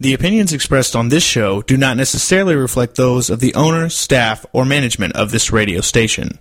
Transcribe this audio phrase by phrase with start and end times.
[0.00, 4.46] The opinions expressed on this show do not necessarily reflect those of the owner, staff,
[4.52, 6.38] or management of this radio station.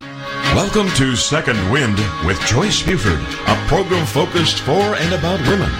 [0.00, 5.70] Welcome to Second Wind with Joyce Buford, a program focused for and about women.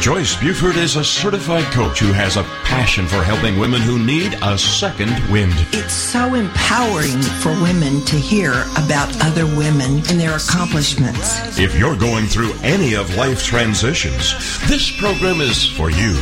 [0.00, 4.38] Joyce Buford is a certified coach who has a passion for helping women who need
[4.42, 5.52] a second wind.
[5.72, 11.58] It's so empowering for women to hear about other women and their accomplishments.
[11.58, 14.34] If you're going through any of life's transitions,
[14.68, 16.16] this program is for you.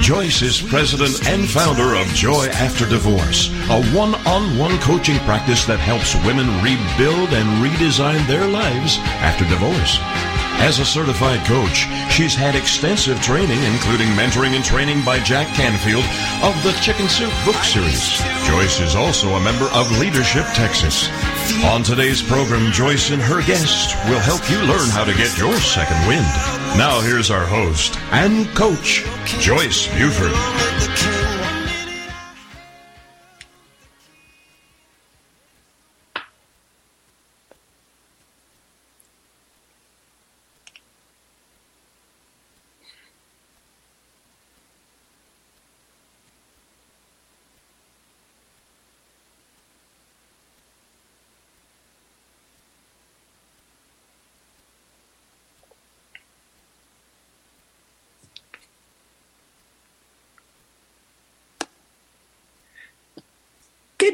[0.00, 5.66] Joyce is president and founder of Joy After Divorce, a one on one coaching practice
[5.66, 9.98] that helps women rebuild and redesign their lives after divorce.
[10.58, 16.04] As a certified coach, she's had extensive training, including mentoring and training by Jack Canfield
[16.42, 18.18] of the Chicken Soup book series.
[18.46, 21.08] Joyce is also a member of Leadership Texas.
[21.64, 25.54] On today's program, Joyce and her guest will help you learn how to get your
[25.60, 26.26] second wind.
[26.76, 29.04] Now, here's our host and coach,
[29.40, 31.19] Joyce Buford.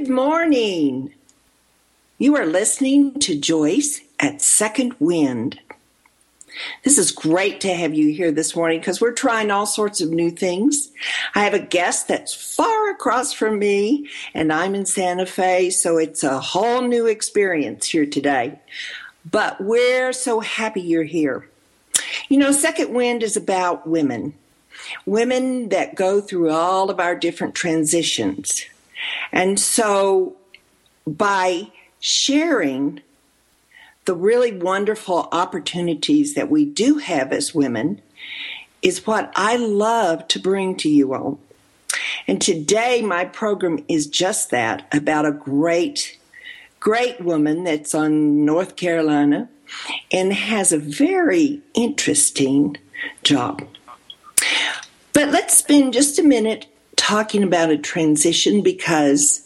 [0.07, 1.13] Good morning.
[2.17, 5.59] You are listening to Joyce at Second Wind.
[6.85, 10.11] This is great to have you here this morning because we're trying all sorts of
[10.11, 10.93] new things.
[11.35, 15.99] I have a guest that's far across from me, and I'm in Santa Fe, so
[15.99, 18.61] it's a whole new experience here today.
[19.29, 21.49] But we're so happy you're here.
[22.29, 24.35] You know, Second Wind is about women,
[25.05, 28.67] women that go through all of our different transitions.
[29.33, 30.37] And so
[31.07, 31.71] by
[32.01, 33.01] sharing
[34.05, 38.01] the really wonderful opportunities that we do have as women
[38.83, 41.41] is what I love to bring to you all.
[42.29, 46.19] And today my program is just that about a great,
[46.79, 49.49] great woman that's on North Carolina
[50.13, 52.77] and has a very interesting
[53.25, 53.67] job.
[55.13, 56.67] But let's spend just a minute
[57.07, 59.45] talking about a transition because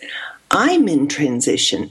[0.51, 1.91] I'm in transition.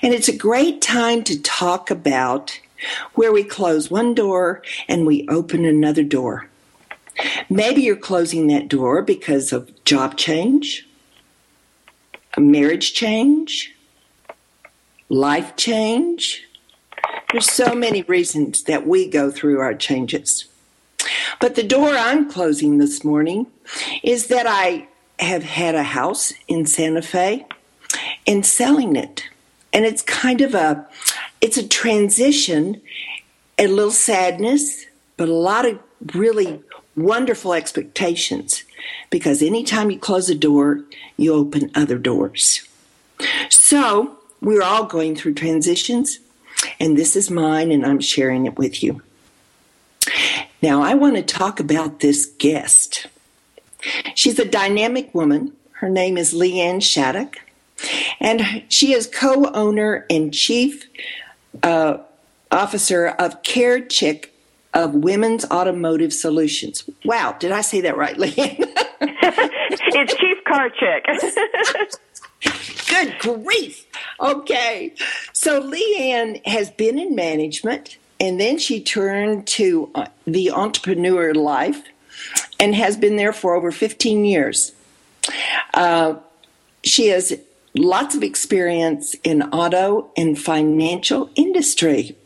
[0.00, 2.58] And it's a great time to talk about
[3.12, 6.48] where we close one door and we open another door.
[7.50, 10.88] Maybe you're closing that door because of job change,
[12.34, 13.76] a marriage change,
[15.10, 16.42] life change.
[17.32, 20.46] There's so many reasons that we go through our changes.
[21.38, 23.46] But the door I'm closing this morning
[24.02, 24.88] is that I
[25.18, 27.46] have had a house in Santa Fe
[28.26, 29.24] and selling it.
[29.72, 30.86] And it's kind of a
[31.40, 32.80] it's a transition,
[33.58, 34.86] a little sadness,
[35.16, 35.78] but a lot of
[36.14, 36.62] really
[36.96, 38.64] wonderful expectations
[39.10, 40.80] because anytime you close a door,
[41.16, 42.66] you open other doors.
[43.48, 46.18] So, we're all going through transitions,
[46.80, 49.02] and this is mine, and I'm sharing it with you.
[50.62, 53.06] Now, I want to talk about this guest.
[54.14, 55.52] She's a dynamic woman.
[55.72, 57.36] Her name is LeeAnn Shattuck,
[58.20, 60.86] and she is co owner and chief
[61.62, 61.98] uh,
[62.50, 64.32] officer of Care Chick
[64.72, 66.88] of Women's Automotive Solutions.
[67.04, 68.56] Wow, did I say that right, LeeAnn?
[69.00, 71.06] it's Chief Car Chick.
[72.88, 73.86] Good grief.
[74.20, 74.94] Okay.
[75.32, 81.82] So LeeAnn has been in management and then she turned to uh, the entrepreneur life
[82.58, 84.72] and has been there for over 15 years.
[85.72, 86.16] Uh,
[86.82, 87.38] she has
[87.74, 92.16] lots of experience in auto and financial industry.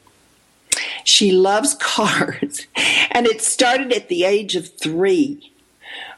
[1.04, 2.66] She loves cars,
[3.10, 5.52] and it started at the age of three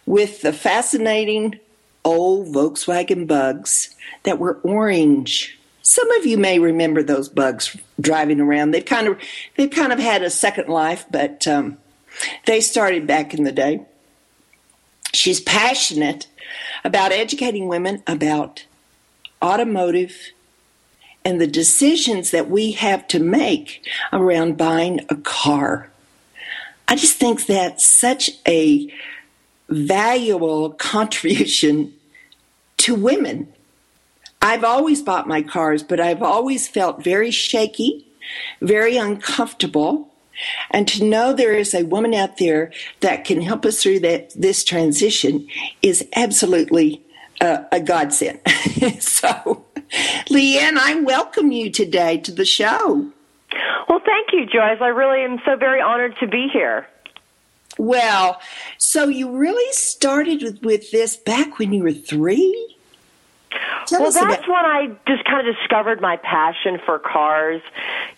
[0.07, 1.61] with the fascinating
[2.05, 5.61] old Volkswagen bugs that were orange
[5.91, 8.71] some of you may remember those bugs driving around.
[8.71, 9.21] They've kind of
[9.57, 11.79] they've kind of had a second life, but um,
[12.47, 13.85] they started back in the day.
[15.13, 16.27] She's passionate
[16.85, 18.65] about educating women about
[19.43, 20.17] automotive
[21.25, 25.91] and the decisions that we have to make around buying a car.
[26.89, 28.93] I just think that's such a
[29.69, 31.95] valuable contribution
[32.79, 33.53] to women
[34.43, 38.07] I've always bought my cars, but I've always felt very shaky,
[38.63, 40.10] very uncomfortable,
[40.71, 44.31] And to know there is a woman out there that can help us through that
[44.35, 45.47] this transition
[45.83, 47.03] is absolutely
[47.41, 48.41] uh, a godsend.
[49.01, 49.65] so,
[50.29, 53.11] LeeAnn, I welcome you today to the show.
[53.89, 54.79] Well, thank you, Joyce.
[54.81, 56.87] I really am so very honored to be here.
[57.79, 58.41] Well,
[58.79, 62.77] so you really started with, with this back when you were three?
[63.87, 67.61] Tell well, that's when I just kind of discovered my passion for cars.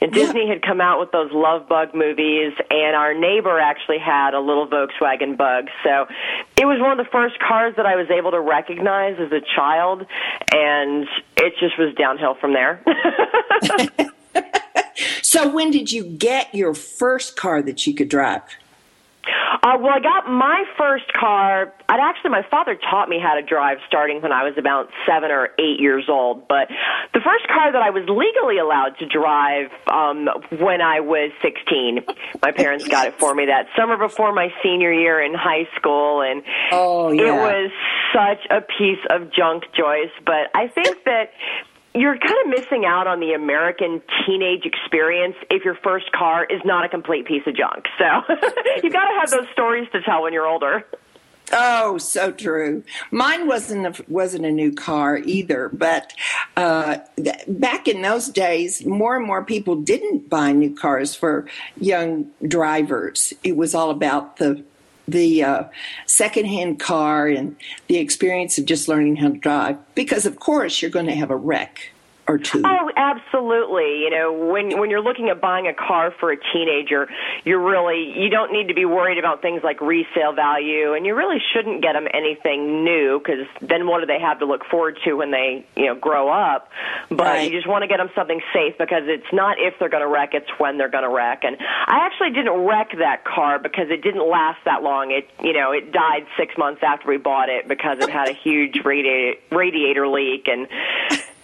[0.00, 0.54] And Disney yeah.
[0.54, 4.66] had come out with those Love Bug movies, and our neighbor actually had a little
[4.66, 5.68] Volkswagen Bug.
[5.84, 6.06] So
[6.60, 9.40] it was one of the first cars that I was able to recognize as a
[9.56, 10.04] child,
[10.52, 11.06] and
[11.36, 12.82] it just was downhill from there.
[15.22, 18.42] so when did you get your first car that you could drive?
[19.62, 21.72] Uh, well, I got my first car.
[21.88, 25.30] I'd actually, my father taught me how to drive starting when I was about seven
[25.30, 26.48] or eight years old.
[26.48, 26.66] But
[27.14, 30.26] the first car that I was legally allowed to drive um,
[30.58, 32.00] when I was 16,
[32.42, 36.22] my parents got it for me that summer before my senior year in high school.
[36.22, 36.42] And
[36.72, 37.22] oh, yeah.
[37.22, 37.70] it was
[38.12, 40.10] such a piece of junk, Joyce.
[40.26, 41.30] But I think that
[41.94, 46.60] you're kind of missing out on the American teenage experience if your first car is
[46.64, 47.86] not a complete piece of junk.
[47.98, 48.04] So
[48.82, 50.84] you've got to have those stories to tell when you're older.
[51.52, 52.82] Oh, so true.
[53.10, 56.14] Mine wasn't a, wasn't a new car either, but
[56.56, 61.46] uh, th- back in those days, more and more people didn't buy new cars for
[61.78, 63.34] young drivers.
[63.44, 64.64] It was all about the
[65.08, 65.64] the uh,
[66.06, 67.56] secondhand car and
[67.88, 69.94] the experience of just learning how to drive.
[69.94, 71.91] Because of course you're going to have a wreck
[72.28, 72.62] or two.
[72.64, 74.00] Oh, absolutely.
[74.02, 77.08] You know, when when you're looking at buying a car for a teenager,
[77.44, 81.14] you're really you don't need to be worried about things like resale value, and you
[81.14, 84.98] really shouldn't get them anything new because then what do they have to look forward
[85.04, 86.70] to when they you know grow up?
[87.10, 87.50] But right.
[87.50, 90.08] you just want to get them something safe because it's not if they're going to
[90.08, 91.42] wreck, it's when they're going to wreck.
[91.42, 95.10] And I actually didn't wreck that car because it didn't last that long.
[95.10, 98.32] It you know it died six months after we bought it because it had a
[98.32, 100.68] huge radiator radiator leak and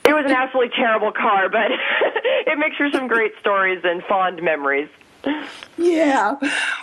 [0.08, 1.70] it was an absolutely terrible car, but
[2.46, 4.88] it makes for some great stories and fond memories.
[5.76, 6.36] Yeah.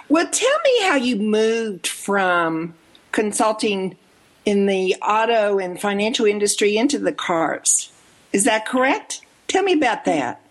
[0.10, 2.76] Well, tell me how you moved from
[3.12, 3.98] consulting
[4.46, 7.92] in the auto and financial industry into the cars.
[8.32, 9.22] Is that correct?
[9.48, 10.42] Tell me about that.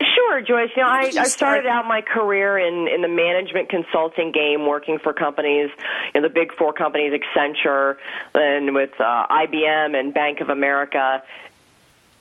[0.00, 0.70] Sure, Joyce.
[0.76, 4.98] You know, I, I started out my career in, in the management consulting game, working
[4.98, 5.70] for companies,
[6.12, 7.96] you know, the big four companies, Accenture,
[8.34, 11.22] and with uh, IBM and Bank of America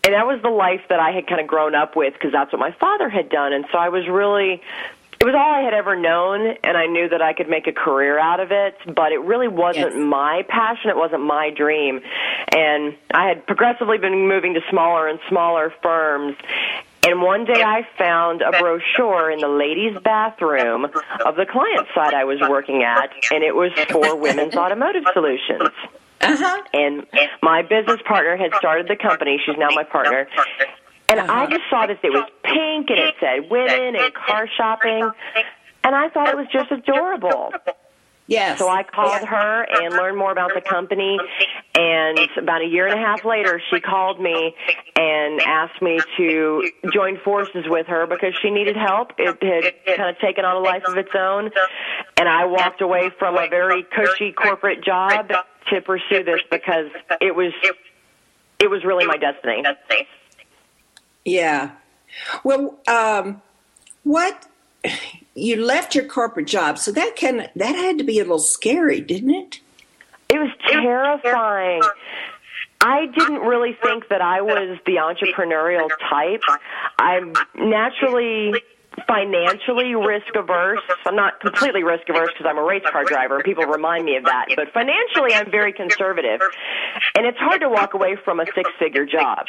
[0.03, 2.51] and that was the life that I had kind of grown up with because that's
[2.51, 3.53] what my father had done.
[3.53, 4.61] And so I was really,
[5.19, 7.71] it was all I had ever known, and I knew that I could make a
[7.71, 10.05] career out of it, but it really wasn't yes.
[10.05, 10.89] my passion.
[10.89, 12.01] It wasn't my dream.
[12.53, 16.35] And I had progressively been moving to smaller and smaller firms.
[17.05, 20.85] And one day I found a brochure in the ladies' bathroom
[21.25, 25.69] of the client site I was working at, and it was for Women's Automotive Solutions.
[26.23, 26.63] Uh-huh.
[26.73, 27.05] And
[27.41, 29.39] my business partner had started the company.
[29.45, 30.27] She's now my partner.
[31.09, 31.31] And uh-huh.
[31.31, 31.97] I just saw this.
[32.03, 35.09] It was pink and it said women and car shopping.
[35.83, 37.51] And I thought it was just adorable.
[38.25, 38.57] Yes.
[38.57, 39.25] So I called yes.
[39.25, 41.19] her and learned more about the company.
[41.75, 44.55] And about a year and a half later, she called me
[44.95, 49.11] and asked me to join forces with her because she needed help.
[49.17, 51.51] It had kind of taken on a life of its own.
[52.17, 55.29] And I walked away from a very cushy corporate job
[55.69, 56.87] to pursue this because
[57.21, 57.53] it was
[58.59, 59.63] it was really my destiny.
[61.25, 61.71] Yeah.
[62.43, 63.41] Well, um,
[64.03, 64.47] what
[65.35, 69.01] you left your corporate job, so that can that had to be a little scary,
[69.01, 69.59] didn't it?
[70.29, 71.81] It was terrifying.
[72.81, 76.41] I didn't really think that I was the entrepreneurial type.
[76.99, 78.61] I'm naturally
[79.07, 80.81] financially risk averse.
[81.05, 84.17] I'm not completely risk averse because I'm a race car driver and people remind me
[84.17, 84.47] of that.
[84.55, 86.41] But financially, I'm very conservative.
[87.15, 89.47] And it's hard to walk away from a six figure job.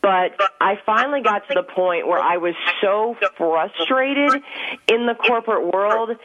[0.00, 4.42] But I finally got to the point where I was so frustrated
[4.86, 6.16] in the corporate world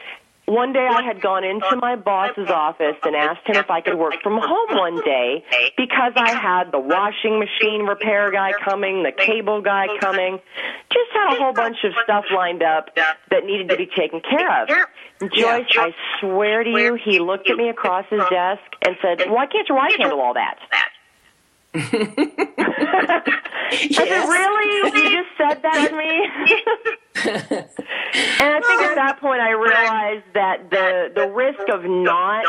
[0.45, 3.97] one day I had gone into my boss's office and asked him if I could
[3.97, 5.43] work from home one day
[5.77, 10.39] because I had the washing machine repair guy coming, the cable guy coming,
[10.91, 14.63] just had a whole bunch of stuff lined up that needed to be taken care
[14.63, 14.69] of.
[15.31, 19.45] Joyce, I swear to you, he looked at me across his desk and said, why
[19.45, 20.59] can't your wife handle all that?
[21.75, 21.89] yes.
[23.97, 25.01] I said, really?
[25.01, 26.27] You just said that to me?
[28.39, 32.45] and I think at that point I realized that the the risk of not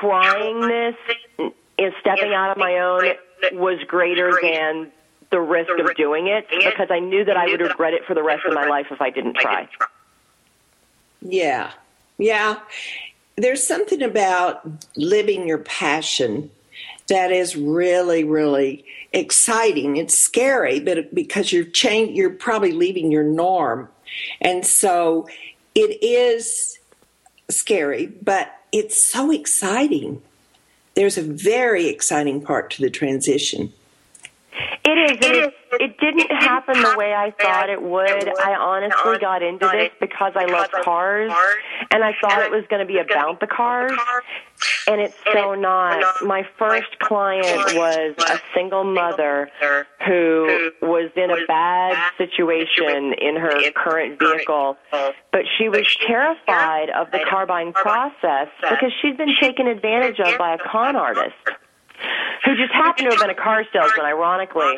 [0.00, 0.94] trying this
[1.38, 3.14] and stepping out on my own
[3.58, 4.92] was greater than
[5.30, 8.22] the risk of doing it because I knew that I would regret it for the
[8.22, 9.68] rest of my life if I didn't try.
[11.20, 11.72] Yeah.
[12.16, 12.60] Yeah.
[13.36, 16.50] There's something about living your passion
[17.08, 19.96] that is really, really exciting.
[19.96, 23.88] It's scary, but because you're change, you're probably leaving your norm,
[24.40, 25.28] and so
[25.74, 26.78] it is
[27.50, 30.22] scary, but it's so exciting.
[30.94, 33.72] There's a very exciting part to the transition.
[34.88, 35.18] It is.
[35.18, 35.52] It, is.
[35.80, 38.28] it didn't happen the way I thought it would.
[38.38, 41.30] I honestly got into this because I love cars,
[41.90, 43.92] and I thought it was going to be about the cars,
[44.86, 46.02] and it's so not.
[46.22, 49.50] My first client was a single mother
[50.06, 54.78] who was in a bad situation in her current vehicle,
[55.32, 60.38] but she was terrified of the car buying process because she'd been taken advantage of
[60.38, 61.34] by a con artist
[62.44, 64.76] who just happened to have been a car salesman, ironically.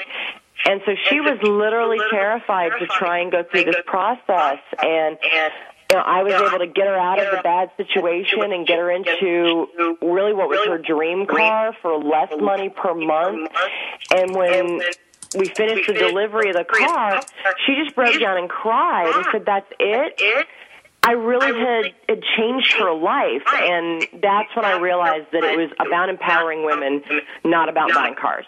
[0.66, 4.58] And so she was literally terrified to try and go through this process.
[4.82, 5.16] And
[5.90, 8.78] you know, I was able to get her out of the bad situation and get
[8.78, 9.66] her into
[10.02, 13.50] really what was her dream car for less money per month.
[14.14, 14.80] And when
[15.36, 17.20] we finished the delivery of the car,
[17.66, 20.20] she just broke down and cried and said, "That's it."
[21.02, 25.70] I really had, had changed her life, and that's when I realized that it was
[25.80, 27.02] about empowering women,
[27.44, 28.44] not about buying cars.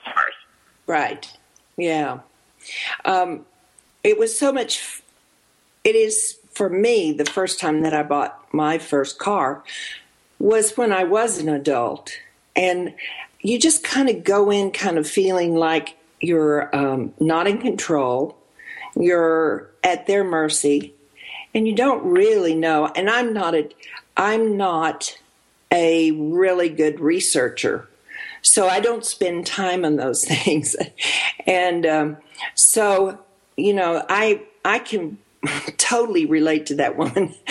[0.87, 1.33] Right.
[1.79, 2.21] Yeah.
[3.05, 3.47] Um,
[4.05, 5.03] it was so much.
[5.83, 9.65] It is for me the first time that I bought my first car
[10.39, 12.13] was when I was an adult,
[12.55, 12.95] and
[13.41, 18.37] you just kind of go in kind of feeling like you're um, not in control,
[18.95, 20.92] you're at their mercy
[21.55, 22.91] and you don't really know.
[22.95, 23.69] And I'm not a,
[24.17, 25.19] I'm not
[25.71, 27.89] a really good researcher,
[28.43, 30.77] so I don't spend time on those things.
[31.47, 32.17] and um,
[32.55, 33.19] so,
[33.57, 35.19] you know, I I can
[35.77, 37.35] totally relate to that woman.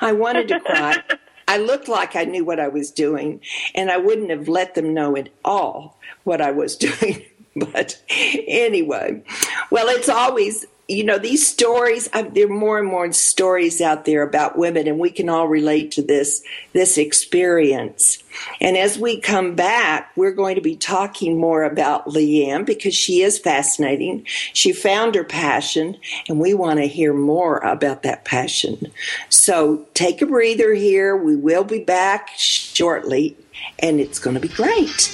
[0.00, 1.02] I wanted to cry.
[1.48, 3.40] I looked like I knew what I was doing,
[3.74, 7.24] and I wouldn't have let them know at all what I was doing.
[7.54, 9.22] But anyway,
[9.70, 14.04] well, it's always you know these stories I, there are more and more stories out
[14.04, 18.18] there about women and we can all relate to this this experience.
[18.60, 23.22] And as we come back we're going to be talking more about LeeAnn because she
[23.22, 24.24] is fascinating.
[24.52, 25.96] She found her passion
[26.28, 28.92] and we want to hear more about that passion.
[29.28, 31.16] So take a breather here.
[31.16, 33.36] We will be back shortly
[33.78, 35.10] and it's going to be great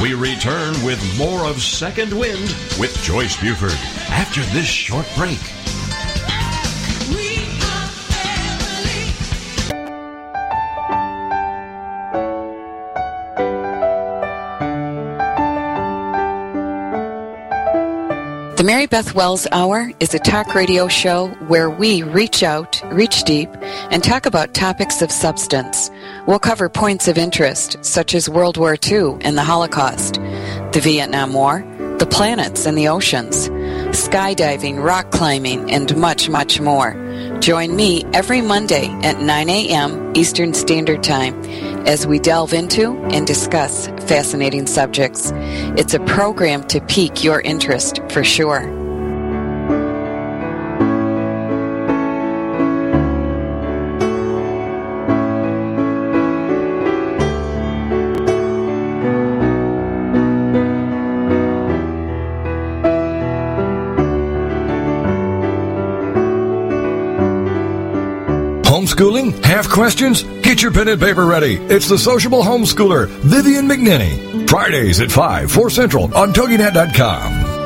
[0.00, 3.72] We return with more of Second Wind with Joyce Buford
[4.08, 5.38] after this short break.
[18.56, 23.24] The Mary Beth Wells Hour is a talk radio show where we reach out, reach
[23.24, 23.50] deep,
[23.90, 25.90] and talk about topics of substance.
[26.30, 31.32] We'll cover points of interest such as World War II and the Holocaust, the Vietnam
[31.32, 31.64] War,
[31.98, 36.92] the planets and the oceans, skydiving, rock climbing, and much, much more.
[37.40, 40.12] Join me every Monday at 9 a.m.
[40.14, 41.34] Eastern Standard Time
[41.84, 45.32] as we delve into and discuss fascinating subjects.
[45.34, 48.79] It's a program to pique your interest for sure.
[69.00, 69.44] Homeschooling?
[69.44, 70.22] Have questions?
[70.42, 71.56] Get your pen and paper ready.
[71.56, 74.48] It's the sociable homeschooler, Vivian McNinney.
[74.48, 77.39] Fridays at 5, 4 Central on TogiNet.com.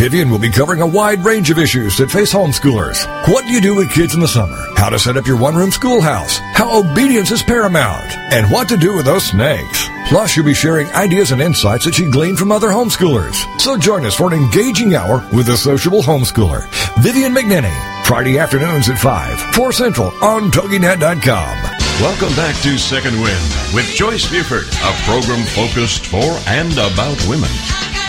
[0.00, 3.04] Vivian will be covering a wide range of issues that face homeschoolers.
[3.28, 4.56] What do you do with kids in the summer?
[4.74, 6.38] How to set up your one-room schoolhouse?
[6.54, 8.10] How obedience is paramount?
[8.32, 9.90] And what to do with those snakes?
[10.08, 13.36] Plus, you'll be sharing ideas and insights that she gleaned from other homeschoolers.
[13.60, 16.66] So join us for an engaging hour with the sociable homeschooler,
[17.02, 17.76] Vivian McNinney.
[18.06, 21.69] Friday afternoons at 5, 4 Central on TogiNet.com.
[22.00, 27.50] Welcome back to Second Wind with Joyce Buford, a program focused for and about women.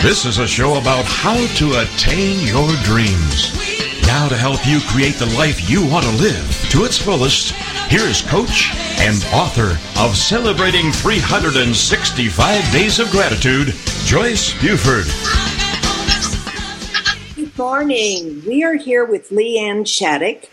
[0.00, 3.52] This is a show about how to attain your dreams.
[4.06, 7.52] Now, to help you create the life you want to live to its fullest,
[7.90, 13.74] here is coach and author of Celebrating 365 Days of Gratitude,
[14.06, 15.04] Joyce Buford.
[17.36, 18.42] Good morning.
[18.46, 20.48] We are here with LeeAnn Shattuck,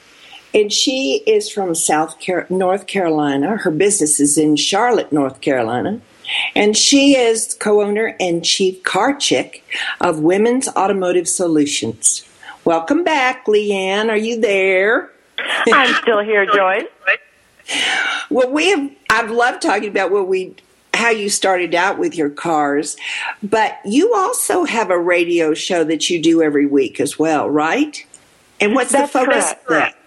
[0.53, 3.58] and she is from South Car- North Carolina.
[3.58, 6.01] Her business is in Charlotte, North Carolina.
[6.56, 9.63] And she is co owner and chief car chick
[10.00, 12.24] of Women's Automotive Solutions.
[12.65, 14.10] Welcome back, LeeAnn.
[14.10, 15.12] Are you there?
[15.74, 16.86] I'm still here, Joyce.
[18.29, 18.91] Well, we have.
[19.10, 20.56] I've loved talking about what we,
[20.94, 22.96] how you started out with your cars,
[23.41, 28.06] but you also have a radio show that you do every week as well, right?
[28.60, 29.53] And what's That's the focus?
[29.65, 29.99] correct.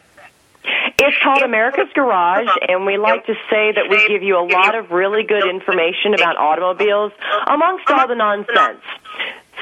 [0.64, 4.74] It's called America's Garage, and we like to say that we give you a lot
[4.74, 7.12] of really good information about automobiles
[7.46, 8.82] amongst all the nonsense.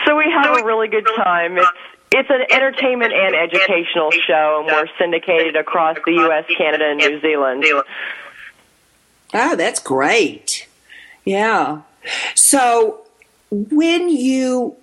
[0.04, 1.57] So we have a really good time.
[1.59, 1.69] It's
[2.12, 7.21] it's an entertainment and educational show, and we're syndicated across the U.S., Canada, and New
[7.21, 7.64] Zealand.
[9.33, 10.66] Oh, that's great.
[11.25, 11.83] Yeah.
[12.35, 13.02] So
[13.50, 14.76] when you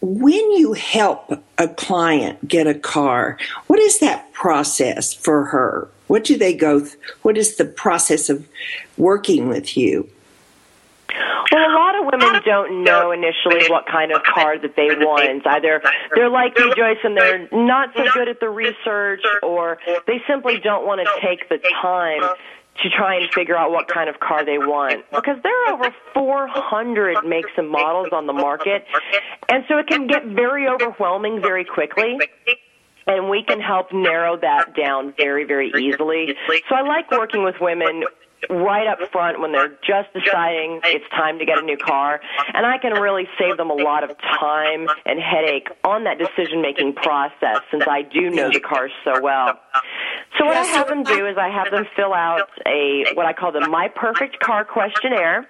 [0.00, 5.88] when you help a client get a car, what is that process for her?
[6.06, 8.48] What do they go th- what is the process of
[8.96, 10.08] working with you?
[11.50, 15.46] Well, a lot of women don't know initially what kind of car that they want.
[15.46, 15.82] Either
[16.14, 20.58] they're like you, Joyce, and they're not so good at the research, or they simply
[20.58, 22.22] don't want to take the time
[22.82, 25.04] to try and figure out what kind of car they want.
[25.10, 28.84] Because there are over 400 makes and models on the market,
[29.48, 32.18] and so it can get very overwhelming very quickly
[33.08, 36.34] and we can help narrow that down very, very easily.
[36.68, 38.04] So I like working with women
[38.50, 42.20] right up front when they're just deciding it's time to get a new car
[42.54, 46.62] and I can really save them a lot of time and headache on that decision
[46.62, 49.58] making process since I do know the cars so well.
[50.38, 53.32] So what I have them do is I have them fill out a what I
[53.32, 55.46] call the My Perfect Car questionnaire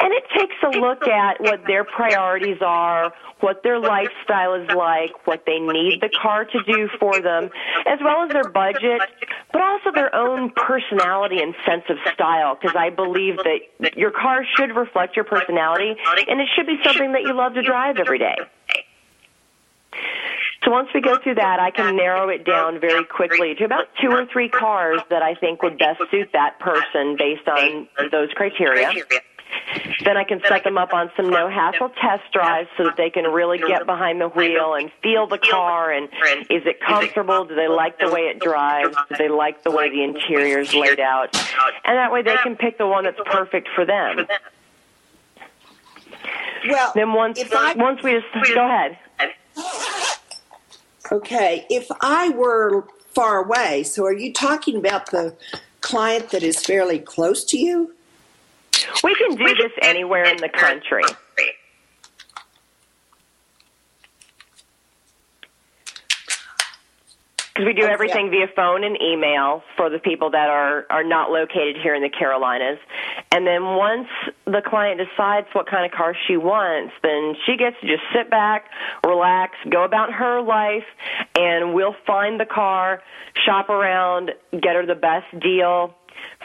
[0.00, 5.26] and it takes a look at what their priorities are, what their lifestyle is like,
[5.26, 7.50] what they need the car to do for them,
[7.86, 9.00] as well as their budget,
[9.52, 14.44] but also their own personality and sense of style, because I believe that your car
[14.56, 15.96] should reflect your personality,
[16.28, 18.36] and it should be something that you love to drive every day.
[20.64, 23.86] So once we go through that, I can narrow it down very quickly to about
[24.00, 28.30] two or three cars that I think would best suit that person based on those
[28.34, 28.92] criteria.
[30.04, 33.08] Then I can set them up on some no hassle test drives so that they
[33.08, 36.08] can really get behind the wheel and feel the car and
[36.50, 37.44] is it comfortable?
[37.44, 38.96] Do they like the way it drives?
[39.08, 41.34] Do they like the way the interior is laid out?
[41.84, 44.26] And that way they can pick the one that's perfect for them.
[46.68, 48.98] Well, Then once I once we just go ahead.
[51.10, 55.34] Okay, if I were far away, so are you talking about the
[55.80, 57.94] client that is fairly close to you?
[59.02, 61.02] We can do this anywhere in the country.
[67.58, 71.32] Because we do everything via phone and email for the people that are, are not
[71.32, 72.78] located here in the Carolinas.
[73.30, 74.08] And then once
[74.46, 78.30] the client decides what kind of car she wants, then she gets to just sit
[78.30, 78.66] back,
[79.06, 80.84] relax, go about her life,
[81.34, 83.02] and we'll find the car,
[83.44, 85.94] shop around, get her the best deal.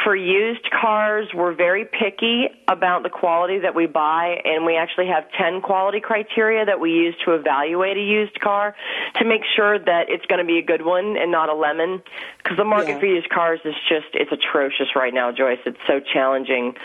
[0.04, 5.08] For used cars, we're very picky about the quality that we buy, and we actually
[5.08, 8.76] have 10 quality criteria that we use to evaluate a used car
[9.20, 12.02] to make sure that it's going to be a good one and not a lemon.
[12.38, 13.00] Because the market Yeah.
[13.00, 15.60] for used cars is just, it's atrocious right now, Joyce.
[15.66, 16.76] It's so challenging.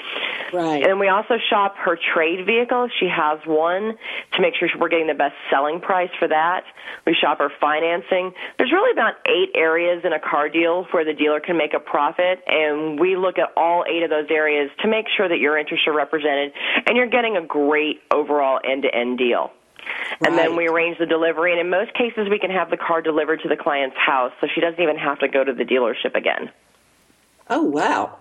[0.52, 0.86] Right.
[0.86, 3.98] And we also shop her trade vehicle if she has one
[4.36, 6.62] to make sure we're getting the best selling price for that.
[7.04, 8.32] We shop her financing.
[8.58, 11.80] There's really about eight areas in a car deal where the dealer can make a
[11.80, 15.56] profit, and we look at all eight of those areas to make sure that your
[15.56, 16.52] interests are represented
[16.86, 19.52] and you're getting a great overall end-to-end deal.
[20.20, 23.00] And then we arrange the delivery, and in most cases, we can have the car
[23.00, 26.14] delivered to the client's house, so she doesn't even have to go to the dealership
[26.14, 26.50] again.
[27.48, 28.18] Oh, wow.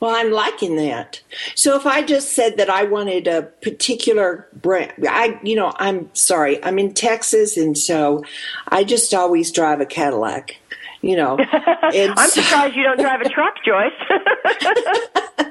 [0.00, 1.20] Well, I'm liking that.
[1.54, 6.12] So if I just said that I wanted a particular brand, I, you know, I'm
[6.14, 8.24] sorry, I'm in Texas, and so
[8.68, 10.56] I just always drive a Cadillac,
[11.02, 11.38] you know.
[11.52, 13.92] I'm surprised you don't drive a truck, Joyce.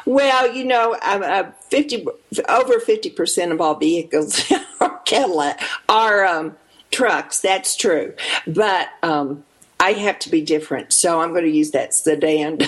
[0.07, 2.07] Well, you know, um, uh, fifty
[2.49, 6.57] over fifty percent of all vehicles are Cadillac are um,
[6.91, 7.41] trucks.
[7.41, 8.15] That's true,
[8.47, 9.45] but um,
[9.81, 12.59] I have to be different, so I'm going to use that sedan.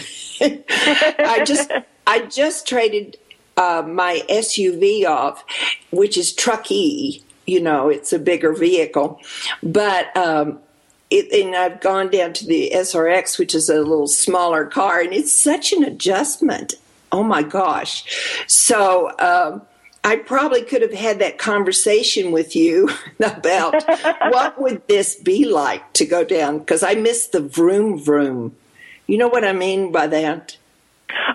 [0.41, 1.71] I just
[2.07, 3.19] I just traded
[3.59, 5.45] uh, my SUV off,
[5.91, 7.23] which is Truckee.
[7.47, 9.21] You know, it's a bigger vehicle,
[9.63, 10.59] but um,
[11.11, 15.12] it, and I've gone down to the SRX, which is a little smaller car, and
[15.12, 16.75] it's such an adjustment.
[17.12, 18.45] Oh my gosh!
[18.47, 19.62] So um,
[20.05, 22.88] I probably could have had that conversation with you
[23.21, 23.85] about
[24.31, 28.57] what would this be like to go down because I miss the vroom vroom.
[29.07, 30.57] You know what I mean by that?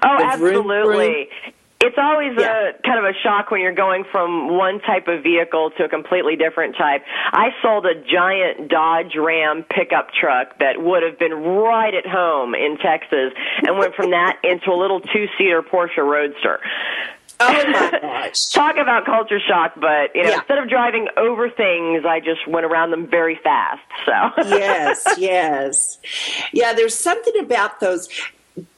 [0.04, 1.08] Oh, The vroom, absolutely.
[1.08, 1.54] vroom.
[1.84, 2.70] It's always Yeah.
[2.70, 5.90] a kind of a shock when you're going from one type of vehicle to a
[5.90, 7.04] completely different type.
[7.34, 12.54] I sold a giant Dodge Ram pickup truck that would have been right at home
[12.54, 13.34] in Texas
[13.66, 16.60] and went from that into a little two-seater Porsche Roadster.
[17.40, 18.52] Oh my gosh!
[18.52, 20.36] Talk about culture shock, but you know, Yeah.
[20.38, 23.82] instead of driving over things, I just went around them very fast.
[24.06, 24.12] So
[24.50, 25.98] yes, yes.
[26.54, 28.08] Yeah, there's something about those.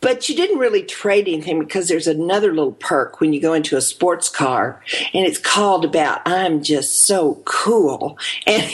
[0.01, 3.75] But you didn't really trade anything because there's another little perk when you go into
[3.75, 4.79] a sports car,
[5.13, 8.69] and it's called about "I'm just so cool," and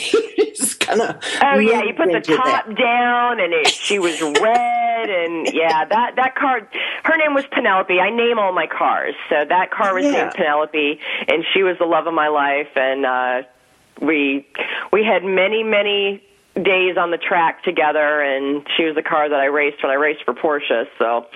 [0.56, 5.08] just kind of Oh yeah, you put the top down, and it, she was red,
[5.08, 6.68] and yeah, that that car.
[7.04, 7.98] Her name was Penelope.
[7.98, 10.12] I name all my cars, so that car was Yeah.
[10.12, 13.42] named Penelope, and she was the love of my life, and uh,
[14.02, 14.46] we
[14.92, 16.22] we had many many
[16.56, 19.94] days on the track together, and she was the car that I raced when I
[19.94, 20.84] raced for Porsche.
[20.98, 21.26] So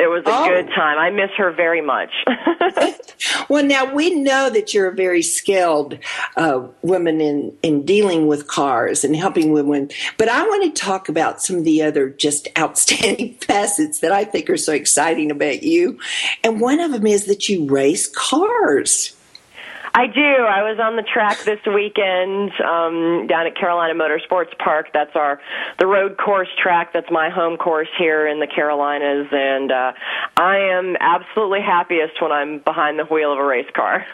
[0.00, 0.48] it was a Oh.
[0.48, 0.98] good time.
[0.98, 2.10] I miss her very much.
[3.48, 5.98] Well, now we know that you're a very skilled
[6.36, 11.08] uh, woman in, in dealing with cars and helping women, but I want to talk
[11.08, 15.62] about some of the other just outstanding facets that I think are so exciting about
[15.62, 15.98] you.
[16.42, 19.14] And one of them is that you race cars.
[19.94, 20.20] I do.
[20.20, 24.88] I was on the track this weekend um, down at Carolina Motorsports Park.
[24.94, 25.38] That's our
[25.78, 26.92] the road course track.
[26.94, 29.92] That's my home course here in the Carolinas, and uh,
[30.36, 34.06] I am absolutely happiest when I'm behind the wheel of a race car.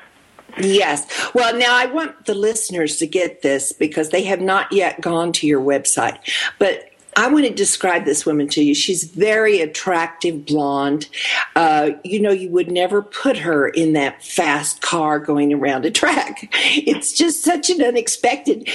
[0.57, 1.31] Yes.
[1.35, 5.33] Well, now I want the listeners to get this because they have not yet gone
[5.35, 6.19] to your website.
[6.59, 8.76] But I want to describe this woman to you.
[8.76, 11.09] She's very attractive blonde.
[11.57, 15.90] Uh, you know, you would never put her in that fast car going around a
[15.90, 16.48] track.
[16.88, 18.68] It's just such an unexpected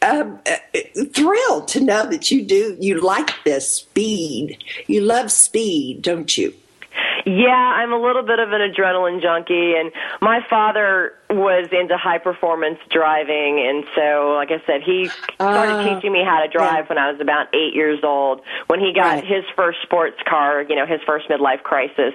[0.00, 0.80] um, uh,
[1.12, 4.64] thrill to know that you do, you like this speed.
[4.86, 6.54] You love speed, don't you?
[7.24, 12.18] Yeah, I'm a little bit of an adrenaline junkie, and my father was into high
[12.18, 16.84] performance driving, and so, like I said, he started Ah, teaching me how to drive
[16.84, 16.88] yeah.
[16.88, 18.40] when I was about eight years old.
[18.66, 19.24] When he got Right.
[19.24, 22.12] his first sports car, you know, his first midlife crisis,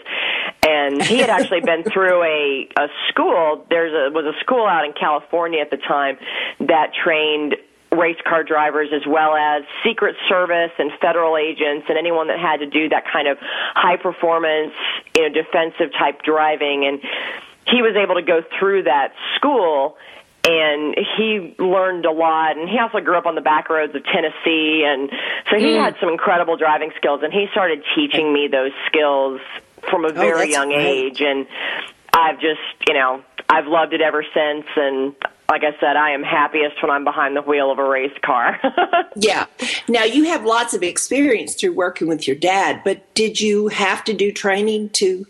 [0.67, 3.65] and he had actually been through a a school.
[3.69, 6.17] There's a was a school out in California at the time
[6.59, 7.55] that trained
[7.97, 12.57] race car drivers as well as secret service and federal agents and anyone that had
[12.57, 13.38] to do that kind of
[13.75, 14.73] high performance
[15.15, 16.86] you know defensive type driving.
[16.86, 17.01] And
[17.67, 19.97] he was able to go through that school
[20.43, 22.57] and he learned a lot.
[22.57, 24.86] And he also grew up on the back roads of Tennessee.
[24.88, 25.10] And
[25.49, 25.83] so he mm.
[25.83, 29.41] had some incredible driving skills and he started teaching me those skills
[29.89, 30.86] from a oh, very that's young great.
[30.86, 31.21] age.
[31.21, 31.47] And
[32.13, 34.65] I've just you know I've loved it ever since.
[34.75, 35.15] And
[35.49, 38.60] like I said I am happiest when I'm behind the wheel of a race car.
[39.19, 39.47] Yeah.
[39.88, 44.03] Now you have lots of experience through working with your dad, but did you have
[44.03, 45.25] to do training to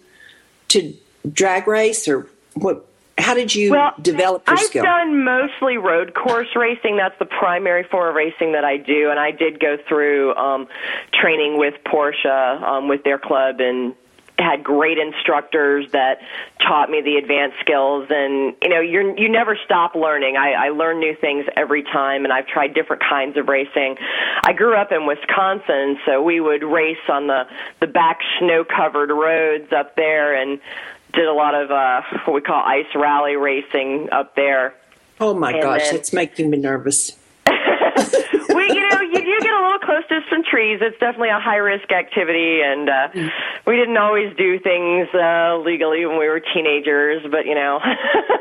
[0.69, 0.93] to
[1.31, 2.85] drag race or what
[3.17, 4.83] how did you well, develop your skill?
[4.83, 6.97] I've done mostly road course racing.
[6.97, 10.67] That's the primary form of racing that I do, and I did go through um,
[11.13, 13.95] training with Porsche um, with their club and
[14.39, 16.19] had great instructors that
[16.61, 18.07] taught me the advanced skills.
[18.09, 20.37] And you know you're you never stop learning.
[20.37, 23.97] I i learn new things every time and i've tried different kinds of racing.
[24.45, 27.43] I grew up in wisconsin so we would race on the
[27.79, 30.59] the back snow covered roads up there and
[31.13, 34.73] did a lot of uh what we call ice rally racing up there.
[35.19, 37.17] Oh my and gosh, then- it's making me nervous.
[37.47, 40.79] we, you know, you do get a little close to some trees.
[40.83, 43.07] It's definitely a high risk activity, and uh,
[43.65, 47.23] we didn't always do things uh, legally when we were teenagers.
[47.31, 47.79] But you know,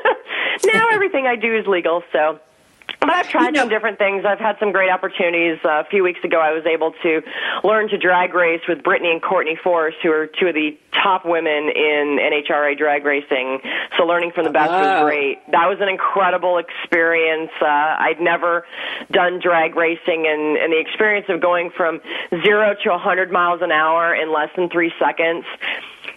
[0.67, 2.03] now everything I do is legal.
[2.13, 2.41] So.
[3.01, 4.25] But I've tried You know- some different things.
[4.25, 5.59] I've had some great opportunities.
[5.65, 7.23] Uh, a few weeks ago, I was able to
[7.63, 11.25] learn to drag race with Brittany and Courtney Force, who are two of the top
[11.25, 13.61] women in NHRA drag racing.
[13.97, 15.03] So learning from the best Wow.
[15.05, 15.39] was great.
[15.53, 17.51] That was an incredible experience.
[17.61, 18.67] Uh, I'd never
[19.11, 22.01] done drag racing, and, and the experience of going from
[22.43, 25.45] zero to a 100 miles an hour in less than three seconds.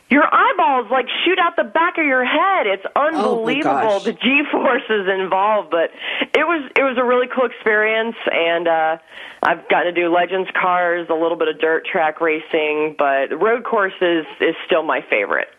[0.10, 2.66] Your eyeballs like shoot out the back of your head.
[2.66, 4.04] It's unbelievable gosh.
[4.06, 5.92] the G forces involved, but
[6.34, 8.98] it was it was a really cool experience, and uh,
[9.44, 13.64] I've gotten to do legends cars, a little bit of dirt track racing, but road
[13.64, 15.50] courses is still my favorite.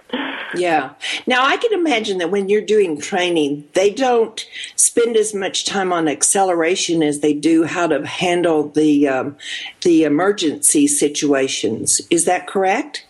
[0.57, 0.95] Yeah.
[1.29, 5.93] Now I can imagine that when you're doing training, they don't spend as much time
[5.93, 9.37] on acceleration as they do how to handle the um,
[9.83, 12.01] the emergency situations.
[12.11, 13.05] Is that correct?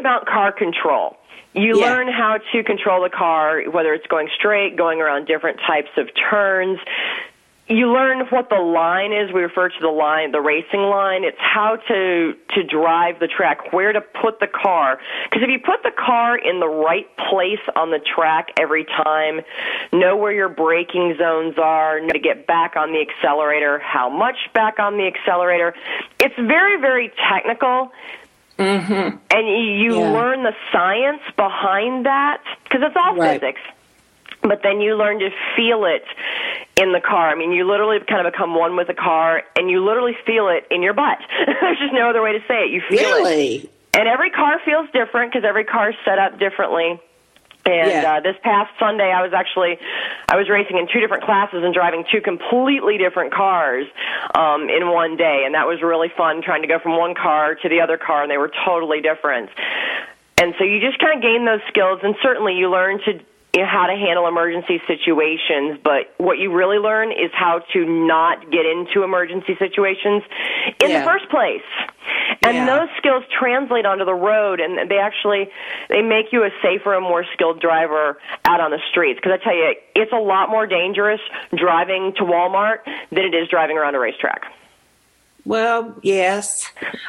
[0.00, 1.18] About car control.
[1.52, 1.90] You Yeah.
[1.90, 6.08] learn how to control the car, whether it's going straight, going around different types of
[6.14, 6.80] turns.
[7.68, 9.30] You learn what the line is.
[9.30, 11.22] We refer to the line, the racing line.
[11.22, 14.98] It's how to to drive the track, where to put the car.
[15.24, 19.42] Because if you put the car in the right place on the track every time,
[19.92, 24.38] know where your braking zones are, know to get back on the accelerator, how much
[24.54, 25.74] back on the accelerator.
[26.18, 27.92] It's very very technical
[28.60, 29.16] Mm-hmm.
[29.30, 30.12] and you, you Yeah.
[30.12, 33.40] learn the science behind that because it's all Right.
[33.40, 33.60] physics
[34.42, 36.02] but then you learn to feel it
[36.80, 37.28] in the car.
[37.28, 40.48] I mean, you literally kind of become one with the car, and you literally feel
[40.48, 41.18] it in your butt.
[41.46, 42.70] There's just no other way to say it.
[42.70, 43.02] You feel it.
[43.20, 43.70] Really?
[43.92, 46.98] And every car feels different because every car is set up differently.
[47.78, 48.16] And Yeah.
[48.16, 49.78] uh, this past Sunday, I was actually
[50.28, 53.86] I was racing in two different classes and driving two completely different cars
[54.34, 56.42] um, in one day, and that was really fun.
[56.42, 59.50] Trying to go from one car to the other car, and they were totally different.
[60.40, 63.20] And so you just kind of gain those skills, and certainly you learn to
[63.54, 65.78] you know, how to handle emergency situations.
[65.82, 70.22] But what you really learn is how to not get into emergency situations
[70.80, 71.00] in Yeah.
[71.00, 71.62] the first place.
[72.42, 72.66] And Yeah.
[72.66, 75.50] those skills translate onto the road, and they actually
[75.88, 79.18] they make you a safer and more skilled driver out on the streets.
[79.18, 81.20] Because I tell you, it's a lot more dangerous
[81.54, 84.46] driving to Walmart than it is driving around a racetrack.
[85.50, 86.64] Well, yes,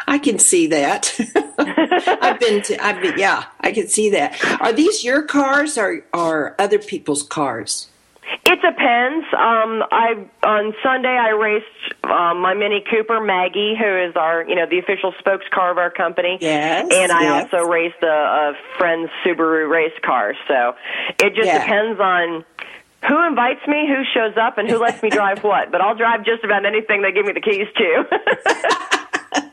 [0.08, 1.14] I can see that.
[1.60, 4.44] I've been to, I've been, yeah, I can see that.
[4.60, 7.88] Are these your cars or are other people's cars?
[8.46, 9.26] It depends.
[9.34, 14.56] Um, I on Sunday I raced um, my Mini Cooper Maggie, who is our you
[14.56, 16.38] know the official spokes car of our company.
[16.40, 17.50] Yes, and I yes.
[17.54, 20.34] also raced a, a friend's Subaru race car.
[20.48, 20.74] So
[21.20, 21.60] it just Yeah.
[21.60, 22.46] depends on
[23.08, 25.72] who invites me, who shows up, and who lets me drive what.
[25.72, 29.08] But I'll drive just about anything they give me the keys to.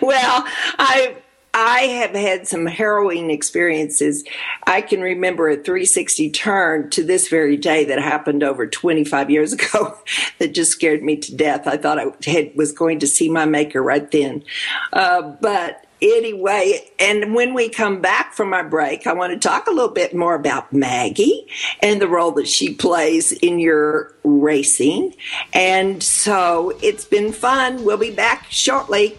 [0.00, 0.44] Well,
[0.78, 1.16] I
[1.56, 4.24] I have had some harrowing experiences.
[4.66, 9.52] I can remember a 360 turn to this very day that happened over 25 years
[9.52, 9.96] ago
[10.40, 11.68] that just scared me to death.
[11.68, 14.42] I thought I had, was going to see my maker right then.
[14.92, 19.66] Uh, but anyway, and when we come back from our break, I want to talk
[19.66, 21.46] a little bit more about Maggie
[21.82, 25.14] and the role that she plays in your racing.
[25.52, 27.84] And so it's been fun.
[27.84, 29.18] We'll be back shortly.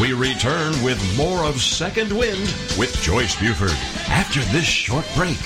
[0.00, 3.76] We return with more of Second Wind with Joyce Buford
[4.08, 5.36] after this short break.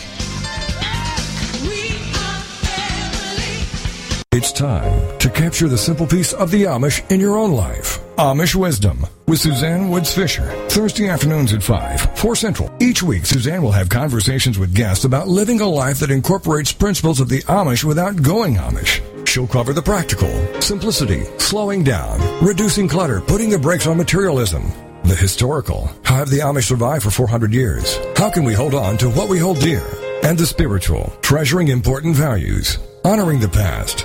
[4.37, 8.01] It's time to capture the simple piece of the Amish in your own life.
[8.17, 10.51] Amish Wisdom with Suzanne Woods Fisher.
[10.71, 12.69] Thursday afternoons at 5, 4 Central.
[12.81, 17.21] Each week, Suzanne will have conversations with guests about living a life that incorporates principles
[17.21, 19.01] of the Amish without going Amish.
[19.25, 20.29] She'll cover the practical,
[20.61, 24.65] simplicity, slowing down, reducing clutter, putting the brakes on materialism.
[25.05, 28.01] The historical, how have the Amish survived for 400 years?
[28.17, 29.87] How can we hold on to what we hold dear?
[30.25, 34.05] And the spiritual, treasuring important values, honoring the past,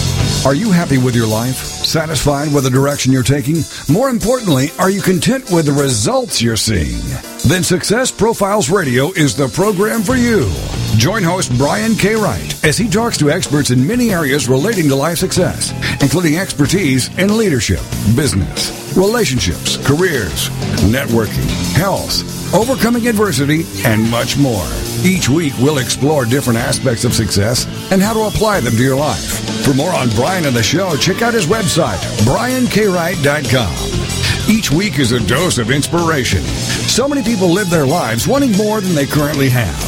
[0.43, 1.55] Are you happy with your life?
[1.55, 3.57] Satisfied with the direction you're taking?
[3.87, 6.99] More importantly, are you content with the results you're seeing?
[7.47, 10.49] Then Success Profiles Radio is the program for you.
[10.97, 12.15] Join host Brian K.
[12.15, 17.15] Wright as he talks to experts in many areas relating to life success, including expertise
[17.19, 17.81] in leadership,
[18.15, 20.49] business, relationships, careers,
[20.89, 24.65] networking, health, overcoming adversity, and much more.
[25.03, 28.97] Each week, we'll explore different aspects of success and how to apply them to your
[28.97, 29.65] life.
[29.65, 34.49] For more on Brian and the show, check out his website, briankwright.com.
[34.49, 36.41] Each week is a dose of inspiration.
[36.41, 39.81] So many people live their lives wanting more than they currently have.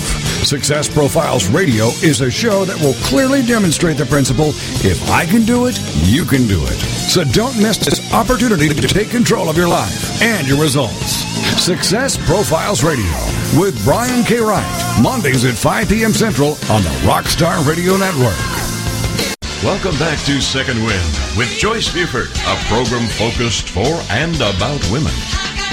[0.45, 4.49] Success Profiles Radio is a show that will clearly demonstrate the principle
[4.85, 6.77] if I can do it, you can do it.
[7.09, 11.22] So don't miss this opportunity to take control of your life and your results.
[11.57, 13.05] Success Profiles Radio
[13.57, 14.39] with Brian K.
[14.39, 15.01] Wright.
[15.01, 16.11] Mondays at 5 p.m.
[16.11, 18.37] Central on the Rockstar Radio Network.
[19.63, 25.13] Welcome back to Second Wind with Joyce Buford, a program focused for and about women.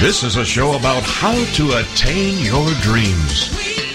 [0.00, 3.50] This is a show about how to attain your dreams.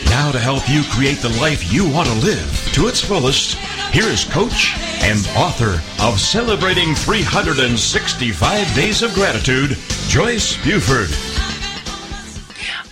[0.10, 3.56] Now, to help you create the life you want to live to its fullest,
[3.94, 11.45] here is coach and author of Celebrating 365 Days of Gratitude, Joyce Buford.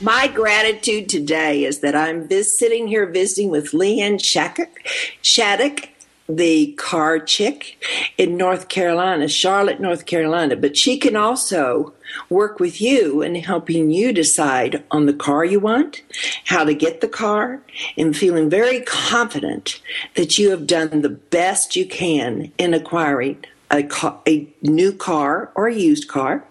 [0.03, 4.81] My gratitude today is that I'm vis- sitting here visiting with LeeAnn Shattuck,
[5.21, 5.87] Shattuck
[6.27, 7.81] the car chick
[8.17, 11.93] in North Carolina, Charlotte, North Carolina, but she can also
[12.29, 16.01] work with you in helping you decide on the car you want,
[16.47, 17.61] how to get the car,
[17.97, 19.81] and feeling very confident
[20.15, 25.49] that you have done the best you can in acquiring a, car, a new car
[25.55, 26.43] or a used car.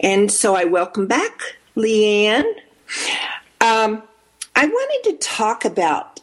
[0.00, 1.38] And so I welcome back
[1.76, 2.44] LeeAnn.
[3.60, 4.02] Um,
[4.54, 6.20] I wanted to talk about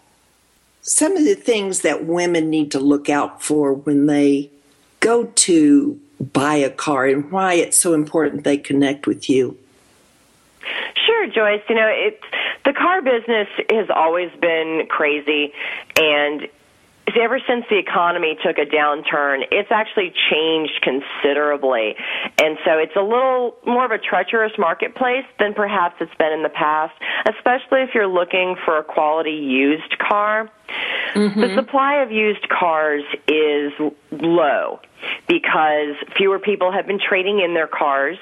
[0.82, 4.50] some of the things that women need to look out for when they
[5.00, 9.58] go to buy a car and why it's so important they connect with you.
[11.06, 11.62] Sure, Joyce.
[11.70, 12.24] You know, it's
[12.64, 15.54] the car business has always been crazy
[15.98, 16.48] and
[17.14, 21.96] ever since the economy took a downturn, it's actually changed considerably.
[22.42, 26.44] And so it's a little more of a treacherous marketplace than perhaps it's been in
[26.44, 26.94] the past,
[27.26, 30.50] especially if you're looking for a quality used car.
[31.14, 31.40] Mm-hmm.
[31.40, 33.72] The supply of used cars is
[34.12, 34.80] low
[35.28, 38.18] because fewer people have been trading in their cars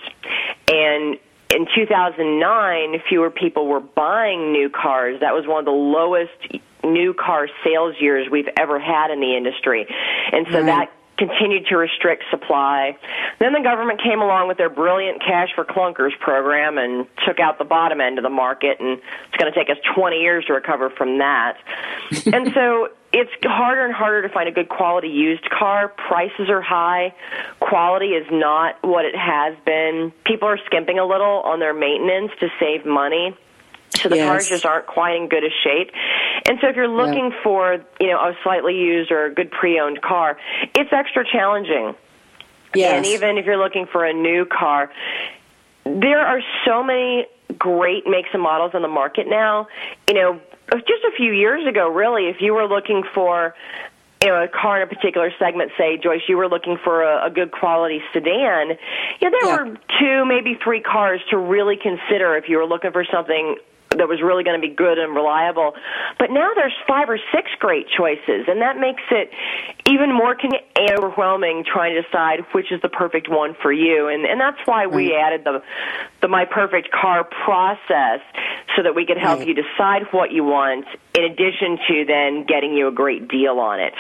[0.68, 1.18] and
[1.50, 5.20] in 2009, fewer people were buying new cars.
[5.20, 9.36] That was one of the lowest new car sales years we've ever had in the
[9.36, 9.88] industry.
[10.32, 10.66] And so right.
[10.66, 12.98] that continued to restrict supply.
[13.40, 17.60] Then the government came along with their brilliant cash for clunkers program and took out
[17.60, 20.54] the bottom end of the market and it's going to take us 20 years to
[20.54, 21.58] recover from that.
[22.34, 25.90] and so it's harder and harder to find a good quality used car.
[25.90, 27.14] Prices are high.
[27.60, 30.12] Quality is not what it has been.
[30.26, 33.38] People are skimping a little on their maintenance to save money.
[33.96, 34.28] So the yes.
[34.28, 35.92] cars just aren't quite in good a shape.
[36.46, 40.02] And so if you're looking for, you know, a slightly used or a good pre-owned
[40.02, 40.38] car,
[40.76, 41.96] it's extra challenging.
[42.76, 42.94] Yes.
[42.94, 44.92] And even if you're looking for a new car,
[45.86, 47.28] there are so many
[47.58, 49.68] great makes and models on the market now.
[50.08, 53.54] You know, just a few years ago, really, if you were looking for
[54.24, 57.28] you know, a car in a particular segment, say, Joyce, you were looking for a,
[57.28, 58.78] a good quality sedan,
[59.20, 59.64] you know, there yeah.
[59.64, 63.58] were two, maybe three cars to really consider if you were looking for something
[63.98, 65.74] that was really going to be good and reliable.
[66.20, 69.32] But now there's five or six great choices, and that makes it
[69.88, 70.60] even more con-
[70.92, 74.08] overwhelming trying to decide which is the perfect one for you.
[74.08, 75.22] And and that's why we right.
[75.22, 75.64] added the
[76.22, 78.22] the My Perfect Car process
[78.76, 79.48] so that we could help right.
[79.48, 83.80] you decide what you want in addition to then getting you a great deal on
[83.80, 83.94] it.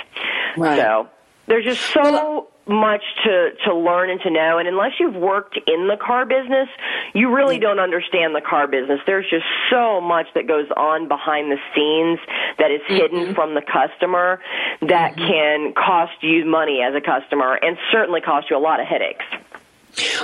[0.58, 0.80] Right.
[0.80, 1.10] So
[1.48, 5.88] there's just so much to to learn and to know and unless you've worked in
[5.88, 6.70] the car business
[7.14, 11.52] you really don't understand the car business there's just so much that goes on behind
[11.52, 12.20] the scenes
[12.58, 12.96] that is mm-hmm.
[12.96, 14.40] hidden from the customer
[14.82, 15.28] that mm-hmm.
[15.28, 19.26] can cost you money as a customer and certainly cost you a lot of headaches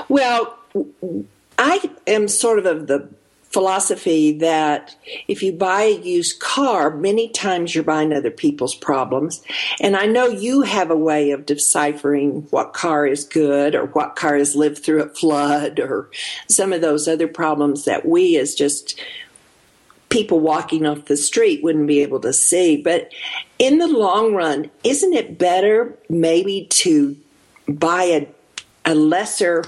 [0.08, 0.58] well
[1.58, 3.10] I am sort of of the
[3.50, 4.96] philosophy that
[5.28, 9.42] if you buy a used car, many times you're buying other people's problems.
[9.80, 14.16] And I know you have a way of deciphering what car is good or what
[14.16, 16.10] car has lived through a flood or
[16.48, 19.00] some of those other problems that we as just
[20.10, 22.78] people walking off the street wouldn't be able to see.
[22.78, 23.12] But
[23.58, 27.16] in the long run, isn't it better maybe to
[27.68, 28.28] buy a,
[28.86, 29.64] a lesser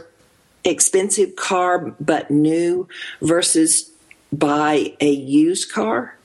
[0.63, 2.87] expensive car but new
[3.21, 3.91] versus
[4.31, 6.17] buy a used car?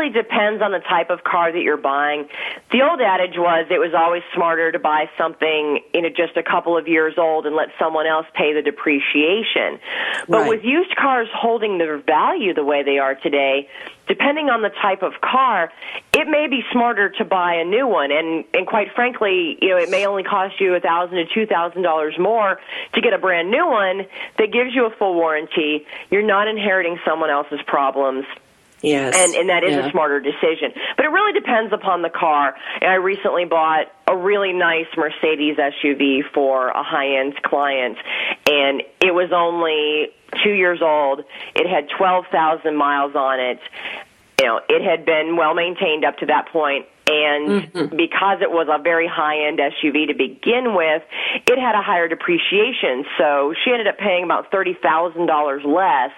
[0.00, 2.26] Really depends on the type of car that you're buying.
[2.72, 6.42] The old adage was it was always smarter to buy something you know just a
[6.42, 9.78] couple of years old and let someone else pay the depreciation.
[10.26, 10.48] But right.
[10.48, 13.68] with used cars holding their value the way they are today,
[14.08, 15.70] depending on the type of car,
[16.14, 18.10] it may be smarter to buy a new one.
[18.10, 21.44] And and quite frankly, you know, it may only cost you a thousand to two
[21.44, 22.58] thousand dollars more
[22.94, 24.06] to get a brand new one
[24.38, 25.84] that gives you a full warranty.
[26.10, 28.24] You're not inheriting someone else's problems.
[28.82, 29.14] Yes.
[29.16, 29.86] And and that is yeah.
[29.86, 30.72] a smarter decision.
[30.96, 32.54] But it really depends upon the car.
[32.80, 37.98] And I recently bought a really nice Mercedes SUV for a high-end client
[38.46, 40.10] and it was only
[40.42, 41.24] 2 years old.
[41.54, 43.60] It had 12,000 miles on it
[44.40, 47.96] you know, it had been well maintained up to that point, and mm-hmm.
[47.96, 51.02] because it was a very high end SUV to begin with,
[51.46, 53.04] it had a higher depreciation.
[53.18, 56.12] So she ended up paying about thirty thousand dollars less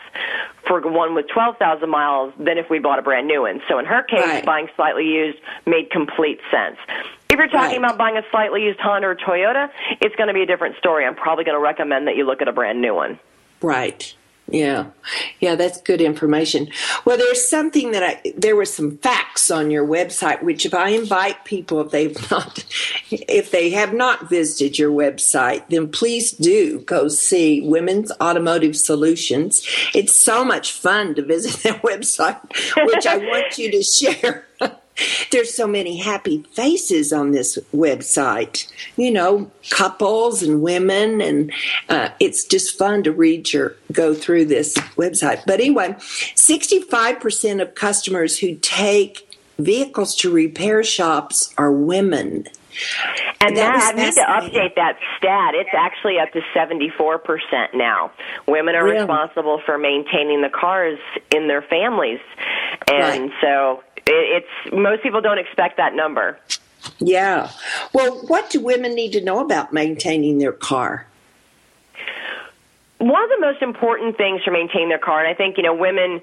[0.81, 3.61] for one with twelve thousand miles than if we bought a brand new one.
[3.68, 4.45] So in her case, right.
[4.45, 6.77] buying slightly used made complete sense.
[7.29, 7.91] If you're talking right.
[7.91, 9.68] about buying a slightly used Honda or Toyota,
[10.01, 11.05] it's going to be a different story.
[11.05, 13.18] I'm probably going to recommend that you look at a brand new one.
[13.61, 14.14] Right.
[14.53, 14.88] Yeah.
[15.40, 16.68] Yeah, that's good information.
[17.07, 20.90] Well, there's something that I, there were some facts on your website, which if I
[20.90, 22.62] invite people, if they've not,
[23.11, 29.66] if they have not visited your website, then please do go see Women's Automotive Solutions.
[29.94, 32.38] It's so much fun to visit that website,
[32.86, 34.46] which I want you to share.
[35.30, 41.53] There's so many happy faces on this website, you know, couples and women, and
[41.88, 45.43] uh, it's just fun to read your go through this website.
[45.47, 45.95] But anyway,
[46.36, 49.28] 65% of customers who take
[49.59, 52.47] vehicles to repair shops are women.
[53.40, 55.55] And that, I need to update that stat.
[55.55, 58.12] It's actually up to 74% now.
[58.47, 58.99] Women are really?
[58.99, 60.99] responsible for maintaining the cars
[61.34, 62.20] in their families.
[62.90, 63.32] And right.
[63.43, 66.38] so it's most people don't expect that number.
[66.98, 67.50] Yeah.
[67.92, 71.07] Well, what do women need to know about maintaining their car?
[72.98, 75.74] One of the most important things to maintain their car, and I think, you know,
[75.74, 76.20] women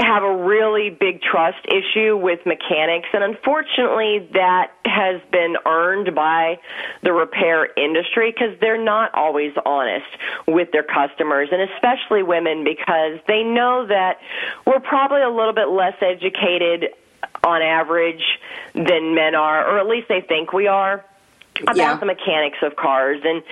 [0.00, 6.58] have a really big trust issue with mechanics, and unfortunately, that has been earned by
[7.02, 10.06] the repair industry because they're not always honest
[10.46, 14.18] with their customers, and especially women because they know that
[14.66, 16.90] we're probably a little bit less educated
[17.44, 18.24] on average
[18.74, 21.04] than men are, or at least they think we are
[21.62, 21.96] about yeah.
[21.96, 23.42] the mechanics of cars and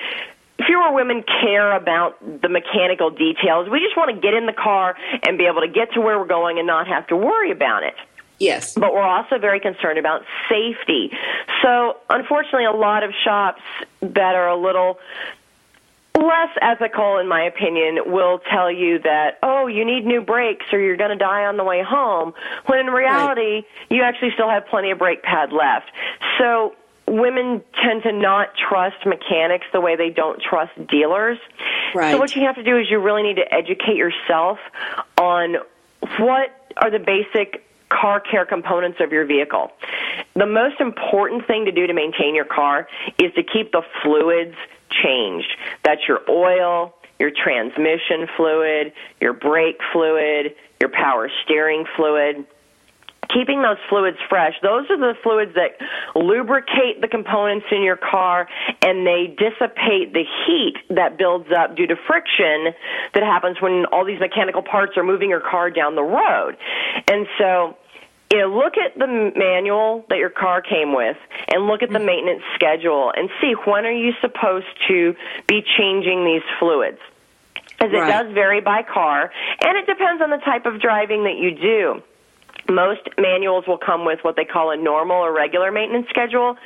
[0.67, 3.69] fewer women care about the mechanical details.
[3.69, 4.97] We just want to get in the car
[5.27, 7.83] and be able to get to where we're going and not have to worry about
[7.83, 7.95] it.
[8.39, 8.75] Yes.
[8.75, 11.13] But we're also very concerned about safety.
[11.63, 13.63] So, unfortunately, a lot of shops
[14.01, 14.99] that are a little
[16.17, 20.81] less ethical, in my opinion, will tell you that, oh, you need new brakes or
[20.81, 22.35] you're going to die on the way home,
[22.67, 23.67] when in reality, right.
[23.91, 25.91] you actually still have plenty of brake pad left.
[26.39, 26.75] So,
[27.13, 31.39] women tend to not trust mechanics the way they don't trust dealers.
[31.95, 32.13] Right.
[32.13, 34.59] So what you have to do is you really need to educate yourself
[35.19, 35.57] on
[36.19, 39.71] what are the basic car care components of your vehicle.
[40.35, 42.89] The most important thing to do to maintain your car
[43.19, 44.57] is to keep the fluids
[45.05, 45.55] changed.
[45.85, 52.47] That's your oil, your transmission fluid, your brake fluid, your power steering fluid
[53.29, 54.55] keeping those fluids fresh.
[54.63, 55.79] Those are the fluids that
[56.15, 58.49] lubricate the components in your car
[58.83, 62.75] and they dissipate the heat that builds up due to friction
[63.15, 66.57] that happens when all these mechanical parts are moving your car down the road.
[67.09, 67.77] And so,
[68.31, 71.17] you know, look at the manual that your car came with
[71.49, 72.07] and look at the mm-hmm.
[72.07, 75.15] maintenance schedule and see when are you supposed to
[75.47, 76.99] be changing these fluids
[77.81, 78.25] as it right.
[78.25, 79.31] does vary by car
[79.65, 82.03] and it depends on the type of driving that you do
[82.69, 86.57] most manuals will come with what they call a normal or regular maintenance schedule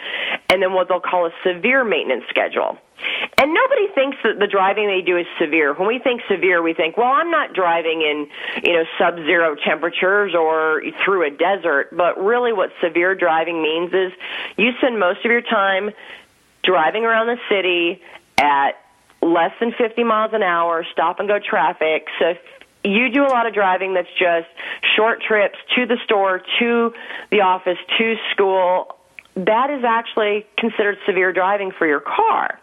[0.48, 2.78] and then what they'll call a severe maintenance schedule.
[3.38, 5.74] And nobody thinks that the driving they do is severe.
[5.74, 8.28] When we think severe, we think, well, I'm not driving in,
[8.64, 11.94] you know, sub-zero temperatures or through a desert.
[11.94, 14.12] But really what severe driving means is
[14.56, 15.90] you spend most of your time
[16.62, 18.00] driving around the city
[18.38, 18.72] at
[19.20, 22.06] less than 50 miles an hour, stop and go traffic.
[22.18, 22.34] So
[22.86, 24.48] you do a lot of driving that's just
[24.96, 26.92] short trips to the store, to
[27.30, 28.96] the office, to school,
[29.34, 32.58] that is actually considered severe driving for your car.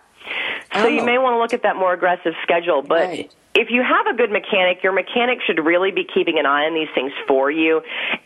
[0.74, 0.88] So oh.
[0.88, 4.08] you may want to look at that more aggressive schedule, but right if you have
[4.08, 7.52] a good mechanic, your mechanic should really be keeping an eye on these things for
[7.52, 7.82] you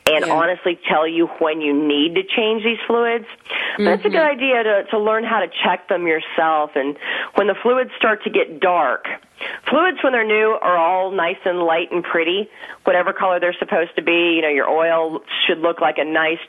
[0.08, 0.34] and yeah.
[0.34, 3.26] honestly tell you when you need to change these fluids.
[3.26, 3.86] Mm-hmm.
[3.86, 4.40] That's a good mm-hmm.
[4.40, 6.72] idea to, to learn how to check them yourself.
[6.76, 6.98] And
[7.36, 9.06] when the fluids start to get dark,
[9.70, 12.50] fluids when they're new are all nice and light and pretty,
[12.86, 14.36] whatever color they're supposed to be.
[14.38, 16.40] You know, your oil should look like a nice,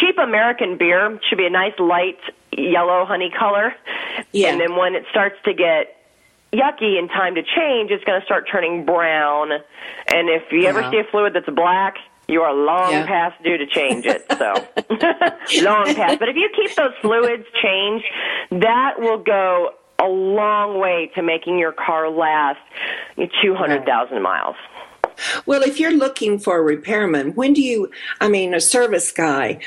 [0.00, 2.18] cheap American beer should be a nice light
[2.50, 3.72] yellow honey color.
[4.32, 4.48] Yeah.
[4.48, 5.99] And then when it starts to get
[6.52, 9.52] yucky in time to change, it's going to start turning brown.
[9.52, 11.96] And if you ever see a fluid that's black,
[12.28, 13.06] you are long yeah.
[13.06, 14.24] past due to change it.
[14.38, 14.54] So
[15.64, 16.18] long past.
[16.18, 18.04] But if you keep those fluids changed,
[18.50, 22.60] that will go a long way to making your car last
[23.16, 24.56] 200,000 miles.
[25.44, 27.90] Well, if you're looking for a repairman, when do you,
[28.20, 29.60] I mean, a service guy,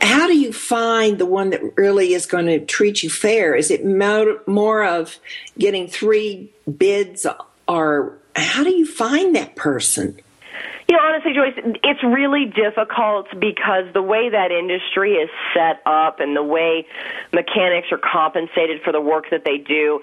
[0.00, 3.54] how do you find the one that really is going to treat you fair?
[3.54, 5.18] Is it more of
[5.58, 7.26] getting three bids,
[7.66, 10.20] or how do you find that person?
[10.88, 16.20] You know, honestly, Joyce, it's really difficult because the way that industry is set up
[16.20, 16.86] and the way
[17.32, 20.00] mechanics are compensated for the work that they do,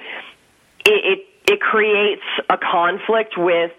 [0.86, 3.72] it, it, it creates a conflict with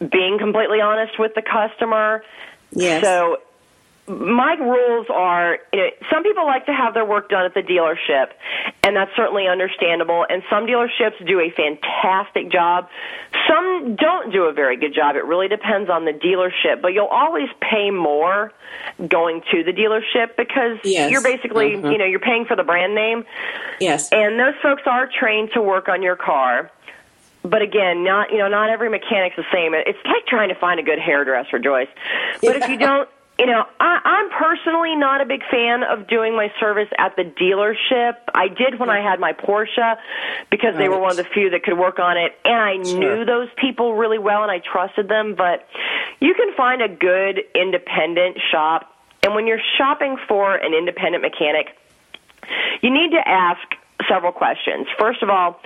[0.00, 2.24] being completely honest with the customer.
[2.72, 3.04] Yes.
[3.04, 3.38] So
[4.20, 7.62] my rules are you know, some people like to have their work done at the
[7.62, 8.32] dealership
[8.82, 12.88] and that's certainly understandable and some dealerships do a fantastic job
[13.48, 17.06] some don't do a very good job it really depends on the dealership but you'll
[17.06, 18.52] always pay more
[19.08, 21.10] going to the dealership because yes.
[21.10, 21.90] you're basically uh-huh.
[21.90, 23.24] you know you're paying for the brand name
[23.80, 26.70] yes and those folks are trained to work on your car
[27.44, 29.74] but again, not you know, not every mechanic's the same.
[29.74, 31.88] It's like trying to find a good hairdresser, Joyce.
[32.40, 32.64] But yeah.
[32.64, 33.08] if you don't
[33.42, 37.24] you know, I, I'm personally not a big fan of doing my service at the
[37.24, 38.14] dealership.
[38.32, 39.96] I did when I had my Porsche
[40.48, 43.00] because they were one of the few that could work on it, and I sure.
[43.00, 45.34] knew those people really well and I trusted them.
[45.34, 45.66] But
[46.20, 51.76] you can find a good independent shop, and when you're shopping for an independent mechanic,
[52.80, 53.60] you need to ask
[54.08, 54.86] several questions.
[55.00, 55.60] First of all,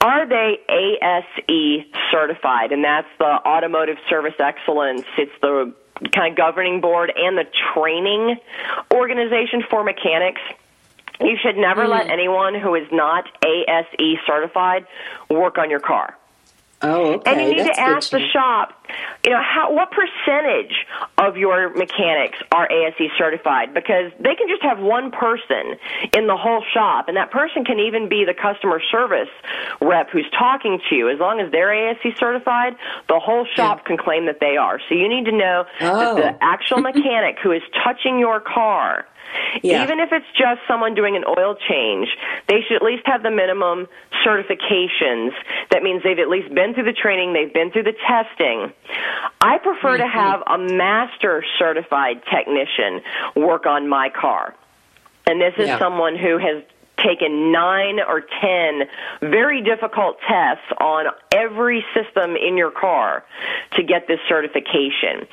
[0.00, 2.72] are they ASE certified?
[2.72, 5.04] And that's the Automotive Service Excellence.
[5.18, 5.74] It's the
[6.14, 7.44] kind of governing board and the
[7.74, 8.36] training
[8.92, 10.40] organization for mechanics.
[11.20, 11.90] You should never mm.
[11.90, 14.86] let anyone who is not ASE certified
[15.28, 16.16] work on your car.
[16.82, 17.32] Oh, okay.
[17.32, 18.72] And you need That's to ask the shop,
[19.24, 20.86] you know, how what percentage
[21.18, 23.74] of your mechanics are ASE certified?
[23.74, 25.76] Because they can just have one person
[26.14, 29.28] in the whole shop, and that person can even be the customer service
[29.82, 31.10] rep who's talking to you.
[31.10, 32.76] As long as they're ASE certified,
[33.08, 33.84] the whole shop yeah.
[33.84, 34.80] can claim that they are.
[34.88, 35.98] So you need to know oh.
[35.98, 36.38] that the oh.
[36.40, 39.04] actual mechanic who is touching your car
[39.62, 39.82] yeah.
[39.82, 42.08] Even if it's just someone doing an oil change,
[42.48, 43.86] they should at least have the minimum
[44.24, 45.32] certifications.
[45.70, 48.72] That means they've at least been through the training, they've been through the testing.
[49.40, 50.02] I prefer mm-hmm.
[50.02, 53.02] to have a master certified technician
[53.36, 54.54] work on my car.
[55.26, 55.78] And this is yeah.
[55.78, 56.62] someone who has
[57.04, 58.82] taken nine or ten
[59.20, 63.24] very difficult tests on every system in your car
[63.76, 65.26] to get this certification.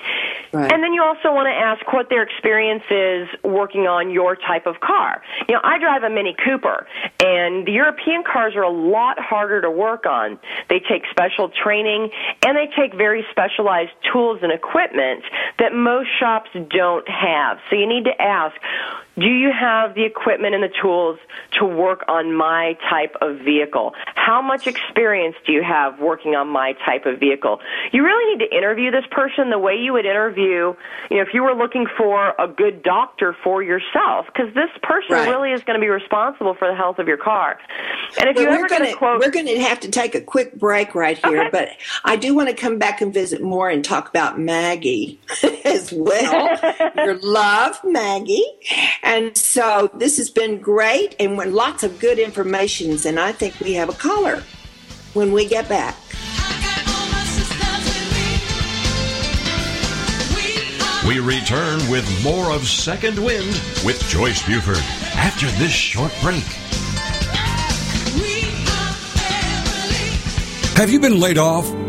[0.53, 0.71] Right.
[0.71, 4.65] And then you also want to ask what their experience is working on your type
[4.65, 5.21] of car.
[5.47, 6.87] You know, I drive a Mini Cooper,
[7.19, 10.39] and the European cars are a lot harder to work on.
[10.69, 12.09] They take special training,
[12.45, 15.23] and they take very specialized tools and equipment
[15.59, 17.59] that most shops don't have.
[17.69, 18.55] So you need to ask,
[19.17, 21.17] do you have the equipment and the tools
[21.59, 23.93] to work on my type of vehicle?
[24.15, 27.59] How much experience do you have working on my type of vehicle?
[27.91, 30.73] You really need to interview this person the way you would interview,
[31.09, 35.15] you know, if you were looking for a good doctor for yourself, because this person
[35.15, 35.29] right.
[35.29, 37.57] really is going to be responsible for the health of your car.
[38.19, 40.21] And if but you ever going to quote, we're going to have to take a
[40.21, 41.49] quick break right here, okay.
[41.51, 41.69] but
[42.03, 45.19] I do want to come back and visit more and talk about Maggie
[45.65, 46.57] as well.
[46.61, 46.89] Oh.
[46.95, 48.45] Your love, Maggie.
[49.03, 52.97] And so this has been great and lots of good information.
[53.05, 54.43] And I think we have a caller
[55.13, 55.95] when we get back.
[61.07, 64.83] We return with more of Second Wind with Joyce Buford
[65.15, 66.43] after this short break.
[70.75, 71.86] Have you been laid off?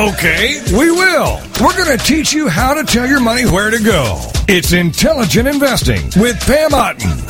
[0.00, 1.38] Okay, we will.
[1.60, 4.18] We're going to teach you how to tell your money where to go.
[4.48, 7.29] It's Intelligent Investing with Pam Otten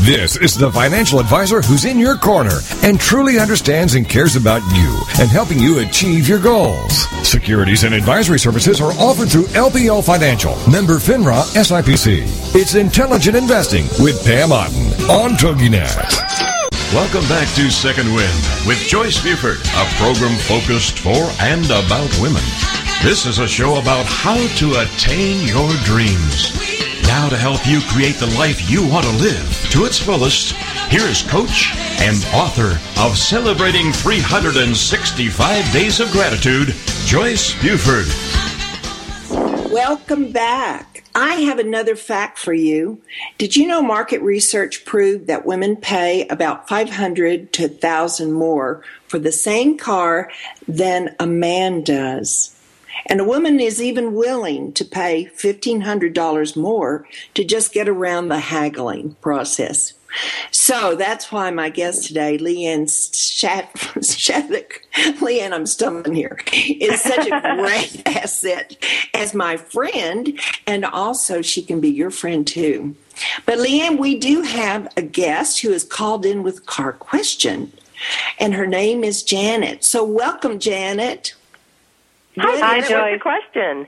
[0.00, 4.60] This is the financial advisor who's in your corner and truly understands and cares about
[4.76, 7.08] you and helping you achieve your goals.
[7.26, 12.54] Securities and advisory services are offered through LPL Financial, member FINRA SIPC.
[12.54, 16.12] It's intelligent investing with Pam Otten on TogiNet.
[16.92, 18.36] Welcome back to Second Wind
[18.66, 22.44] with Joyce Buford, a program focused for and about women.
[23.02, 26.85] This is a show about how to attain your dreams.
[27.06, 30.52] Now, to help you create the life you want to live to its fullest,
[30.90, 38.06] here is coach and author of Celebrating 365 Days of Gratitude, Joyce Buford.
[39.72, 41.04] Welcome back.
[41.14, 43.00] I have another fact for you.
[43.38, 49.20] Did you know market research proved that women pay about 500 to 1000 more for
[49.20, 50.30] the same car
[50.66, 52.55] than a man does?
[53.06, 58.40] And a woman is even willing to pay $1,500 more to just get around the
[58.40, 59.92] haggling process.
[60.50, 62.88] So that's why my guest today, LeeAnn
[64.18, 64.82] Shattuck,
[65.20, 68.76] LeeAnn, I'm stumbling here, is such a great asset
[69.12, 72.96] as my friend, and also she can be your friend too.
[73.44, 77.72] But LeeAnn, we do have a guest who is called in with a car question,
[78.38, 79.84] and her name is Janet.
[79.84, 81.34] So welcome, Janet.
[82.38, 83.20] Hi, Hi Joyce.
[83.22, 83.86] question?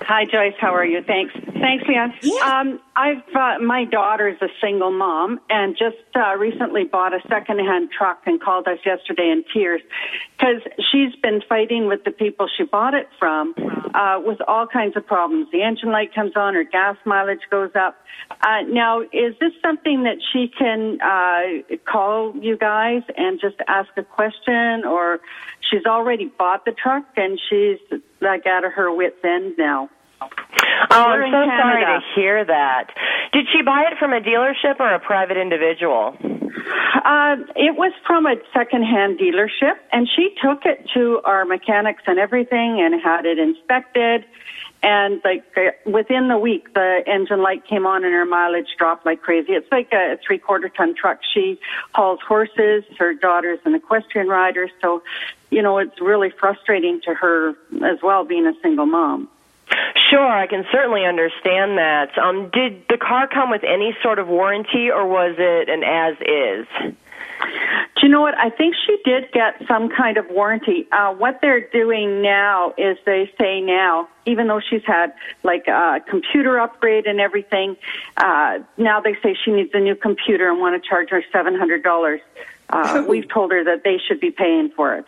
[0.00, 0.54] Hi, Joyce.
[0.60, 1.02] How are you?
[1.02, 1.34] Thanks.
[1.60, 2.14] Thanks, Leon.
[2.22, 2.60] Yeah.
[2.60, 7.90] Um, I've uh, my daughter's a single mom and just uh, recently bought a secondhand
[7.90, 9.82] truck and called us yesterday in tears
[10.36, 13.54] because she's been fighting with the people she bought it from
[13.94, 15.48] uh, with all kinds of problems.
[15.52, 17.96] The engine light comes on, her gas mileage goes up.
[18.40, 23.90] Uh, now, is this something that she can uh, call you guys and just ask
[23.96, 25.20] a question, or
[25.70, 29.88] she's already bought the truck and she's like out of her wits end now?
[30.20, 30.28] Oh,
[30.90, 31.62] I'm so Canada.
[31.62, 32.90] sorry to hear that.
[33.32, 36.16] Did she buy it from a dealership or a private individual?
[37.04, 42.18] Uh, it was from a secondhand dealership, and she took it to our mechanics and
[42.18, 44.24] everything, and had it inspected.
[44.82, 49.04] And like uh, within the week, the engine light came on, and her mileage dropped
[49.04, 49.52] like crazy.
[49.52, 51.18] It's like a three quarter ton truck.
[51.34, 51.58] She
[51.94, 52.84] hauls horses.
[52.96, 55.02] Her daughter's an equestrian rider, so
[55.50, 57.50] you know it's really frustrating to her
[57.82, 59.28] as well, being a single mom.
[60.10, 62.16] Sure, I can certainly understand that.
[62.16, 66.16] Um, did the car come with any sort of warranty, or was it an as
[66.20, 66.94] is?
[67.40, 68.36] Do you know what?
[68.38, 70.86] I think she did get some kind of warranty.
[70.92, 75.12] Uh, what they're doing now is they say now, even though she's had
[75.42, 77.76] like a computer upgrade and everything,
[78.16, 81.56] uh, now they say she needs a new computer and want to charge her seven
[81.56, 82.20] hundred dollars.
[82.70, 85.06] Uh, we've told her that they should be paying for it.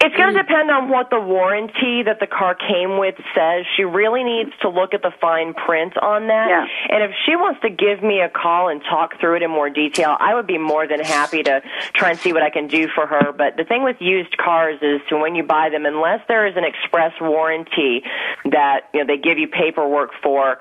[0.00, 0.46] It's going to mm.
[0.46, 3.64] depend on what the warranty that the car came with says.
[3.76, 6.48] She really needs to look at the fine print on that.
[6.48, 6.66] Yeah.
[6.94, 9.70] And if she wants to give me a call and talk through it in more
[9.70, 11.62] detail, I would be more than happy to
[11.94, 13.32] try and see what I can do for her.
[13.32, 16.56] But the thing with used cars is to when you buy them, unless there is
[16.56, 18.02] an express warranty
[18.44, 20.58] that you know they give you paperwork for,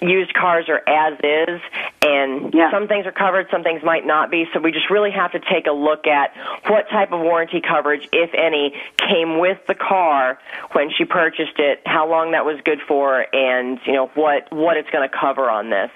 [0.00, 1.60] used cars are as is
[2.02, 2.70] and yeah.
[2.70, 5.40] some things are covered some things might not be so we just really have to
[5.40, 6.36] take a look at
[6.66, 10.38] what type of warranty coverage if any came with the car
[10.72, 14.76] when she purchased it how long that was good for and you know what what
[14.76, 15.90] it's going to cover on this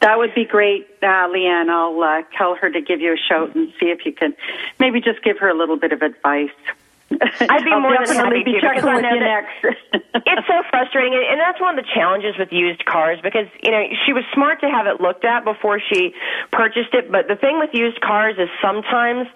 [0.00, 1.70] that would be great, uh, LeeAnn.
[1.70, 4.36] I'll uh, tell her to give you a shout and see if you can
[4.78, 6.50] maybe just give her a little bit of advice.
[7.12, 9.46] I'd be more than happy be to because I know that
[10.26, 13.86] it's so frustrating, and that's one of the challenges with used cars because you know
[14.04, 16.14] she was smart to have it looked at before she
[16.50, 17.12] purchased it.
[17.12, 19.28] But the thing with used cars is sometimes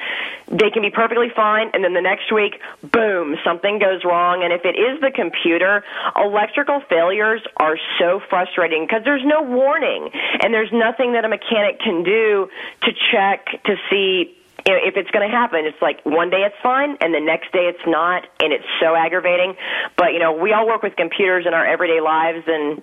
[0.49, 4.43] they can be perfectly fine, and then the next week, boom, something goes wrong.
[4.43, 5.85] And if it is the computer,
[6.17, 10.11] electrical failures are so frustrating because there's no warning,
[10.43, 12.51] and there's nothing that a mechanic can do
[12.83, 14.37] to check to see
[14.67, 17.71] if it's going to happen, it's like one day it's fine and the next day
[17.71, 19.55] it's not, and it's so aggravating.
[19.97, 22.83] But you know, we all work with computers in our everyday lives, and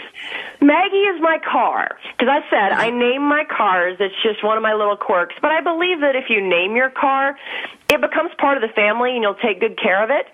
[0.59, 1.97] Maggie is my car.
[2.17, 2.99] Because I said I mm-hmm.
[2.99, 3.97] name my cars.
[3.99, 5.36] It's just one of my little quirks.
[5.41, 7.38] But I believe that if you name your car,
[7.89, 10.25] it becomes part of the family and you'll take good care of it.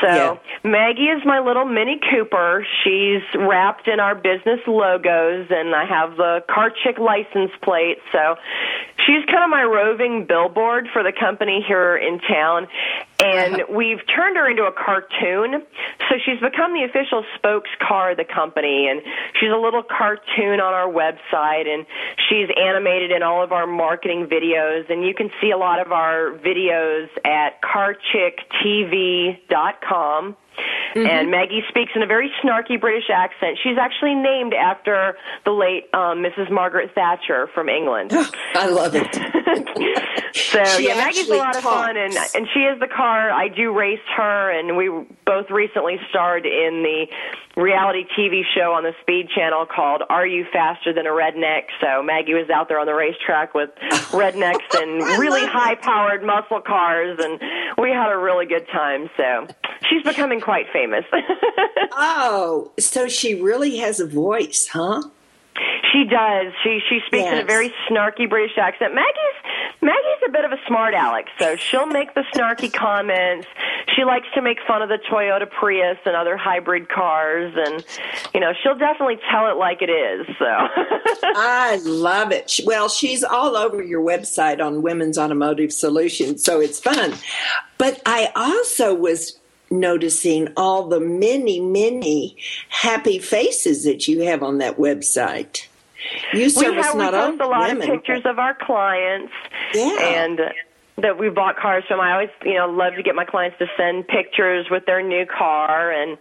[0.00, 0.36] So Yeah.
[0.62, 2.66] Maggie is my little Mini Cooper.
[2.82, 7.98] She's wrapped in our business logos and I have the Car Chick license plate.
[8.12, 8.36] So
[9.06, 12.68] she's kind of my roving billboard for the company here in town.
[13.18, 13.72] And uh-huh.
[13.72, 15.62] we've turned her into a cartoon.
[16.08, 19.00] So she's become the official spokes car of the company and
[19.40, 21.86] she's a little cartoon on our website and
[22.28, 25.92] she's animated in all of our marketing videos and you can see a lot of
[25.92, 30.36] our videos at carchicktv.com.
[31.04, 33.58] And Maggie speaks in a very snarky British accent.
[33.62, 36.50] She's actually named after the late um, Mrs.
[36.50, 38.12] Margaret Thatcher from England.
[38.54, 39.06] I love it.
[40.36, 43.30] So She yeah, Maggie's a lot of fun, and and she is the car.
[43.30, 44.88] I do race her, and we
[45.24, 47.06] both recently starred in the
[47.60, 52.02] reality TV show on the Speed Channel called "Are You Faster Than a Redneck?" So
[52.02, 53.70] Maggie was out there on the racetrack with
[54.12, 57.40] rednecks and really high-powered muscle cars, and
[57.78, 59.08] we had a really good time.
[59.16, 59.46] So
[59.88, 61.04] she's becoming quite famous.
[61.98, 65.02] Oh, so she really has a voice, huh?
[65.92, 66.52] She does.
[66.62, 68.94] She she speaks in a very snarky British accent.
[68.94, 69.40] Maggie's
[69.82, 73.46] Maggie's a bit of a smart aleck, so she'll make the snarky comments.
[73.94, 77.84] She likes to make fun of the Toyota Prius and other hybrid cars, and
[78.34, 80.26] you know she'll definitely tell it like it is.
[80.38, 80.44] So
[81.22, 82.60] I love it.
[82.64, 87.14] Well, she's all over your website on Women's Automotive Solutions, so it's fun.
[87.78, 89.38] But I also was
[89.70, 92.36] noticing all the many, many
[92.68, 95.66] happy faces that you have on that website.
[96.32, 99.32] You we service have we post a lot women, of pictures of our clients,
[99.74, 99.96] Yeah.
[100.00, 100.48] and uh,
[100.98, 102.00] that we bought cars from.
[102.00, 105.26] I always you know love to get my clients to send pictures with their new
[105.26, 106.18] car and.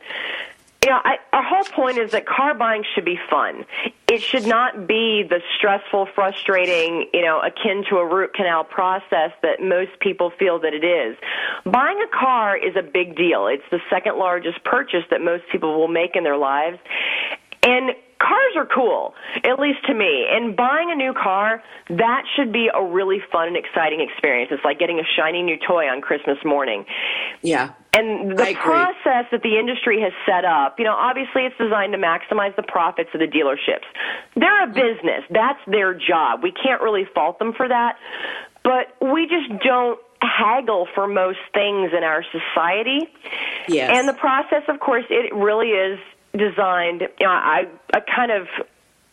[0.84, 3.66] You know, I, our whole point is that car buying should be fun.
[4.08, 9.32] It should not be the stressful, frustrating, you know, akin to a root canal process
[9.42, 11.18] that most people feel that it is.
[11.66, 13.48] Buying a car is a big deal.
[13.48, 16.78] It's the second largest purchase that most people will make in their lives.
[17.64, 17.96] And
[18.26, 19.14] cars are cool,
[19.44, 20.26] at least to me.
[20.30, 24.50] And buying a new car, that should be a really fun and exciting experience.
[24.52, 26.86] It's like getting a shiny new toy on Christmas morning.
[27.42, 27.74] yeah.
[27.94, 31.98] And the process that the industry has set up, you know, obviously it's designed to
[31.98, 33.88] maximize the profits of the dealerships.
[34.36, 35.24] They're a business.
[35.30, 36.44] That's their job.
[36.44, 37.96] We can't really fault them for that.
[38.66, 43.08] But we just don't haggle for most things in our society.
[43.70, 43.92] Yes.
[43.94, 46.00] And the process, of course, it really is
[46.38, 48.48] designed, you know, I, I kind of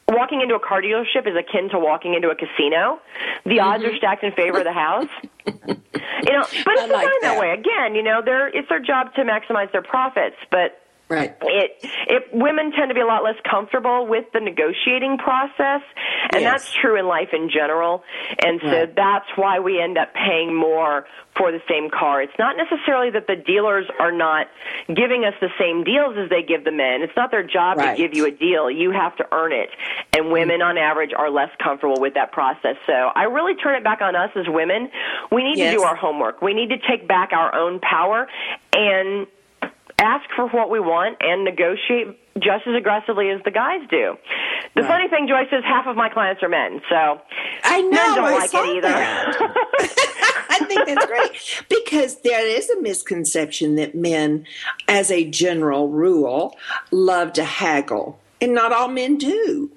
[0.09, 3.01] walking into a car dealership is akin to walking into a casino.
[3.47, 3.95] The odds Mm-hmm.
[3.95, 5.09] are stacked in favor of the house.
[5.47, 7.41] you know, but I it's like designed that that.
[7.41, 7.51] way.
[7.53, 11.36] Again, you know, they're, it's their job to maximize their profits, but right.
[11.42, 11.76] it,
[12.09, 15.82] it women tend to be a lot less comfortable with the negotiating process,
[16.32, 16.53] and Yes.
[16.53, 18.05] that's true in life in general.
[18.44, 18.94] And so Right.
[18.94, 22.20] that's why we end up paying more for the same car.
[22.22, 24.48] It's not necessarily that the dealers are not
[24.94, 27.00] giving us the same deals as they give the men.
[27.03, 27.96] It's not their job Right.
[27.96, 28.70] to give you a deal.
[28.70, 29.70] You have to earn it.
[30.12, 30.32] And mm-hmm.
[30.32, 32.76] women on average are less comfortable with that process.
[32.86, 34.90] So I really turn it back on us as women.
[35.30, 35.72] We need Yes.
[35.72, 36.42] to do our homework.
[36.42, 38.28] We need to take back our own power
[38.74, 39.26] and
[39.99, 44.16] ask for what we want and negotiate just as aggressively as the guys do.
[44.74, 44.88] The Right.
[44.90, 47.20] funny thing, Joyce, is half of my clients are men, so
[47.64, 47.90] I know.
[47.90, 48.88] men don't I like it either.
[50.51, 54.47] I think that's great because there is a misconception that men,
[54.88, 56.57] as a general rule,
[56.90, 59.70] love to haggle, and not all men do.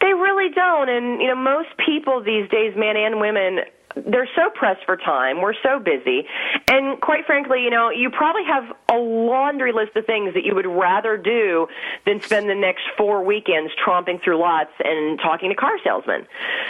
[0.00, 0.88] They really don't.
[0.88, 3.60] And, you know, most people these days, men and women,
[3.94, 5.40] they're so pressed for time.
[5.40, 6.26] We're so busy.
[6.68, 10.54] And quite frankly, you know, you probably have a laundry list of things that you
[10.54, 11.66] would rather do
[12.06, 16.26] than spend the next four weekends tromping through lots and talking to car salesmen.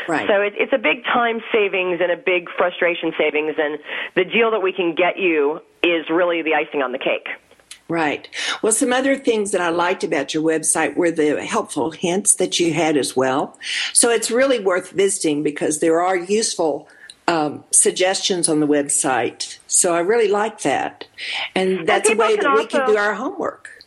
[0.09, 0.29] Right.
[0.29, 3.57] So it, it's a big time savings and a big frustration savings.
[3.59, 3.79] And
[4.14, 7.29] the deal that we can get you is really the icing on the cake.
[7.89, 8.29] Right.
[8.61, 12.61] Well, some other things that I liked about your website were the helpful hints that
[12.61, 13.59] you had as well.
[13.95, 16.87] So it's really worth visiting because there are useful
[17.29, 19.59] um, suggestions on the website.
[19.66, 21.07] So I really like that.
[21.55, 23.78] And that's a way that we can do our homework.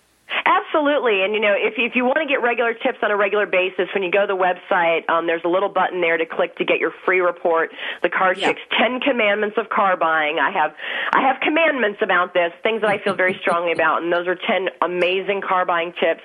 [0.45, 3.45] Absolutely, and you know, if if you want to get regular tips on a regular
[3.45, 6.55] basis, when you go to the website, um, there's a little button there to click
[6.57, 7.71] to get your free report.
[8.01, 8.47] The Car Yeah.
[8.47, 10.39] Chicks Ten Commandments of Car Buying.
[10.39, 10.71] I have
[11.13, 14.35] I have commandments about this, things that I feel very strongly about, and those are
[14.35, 16.21] ten amazing car buying tips.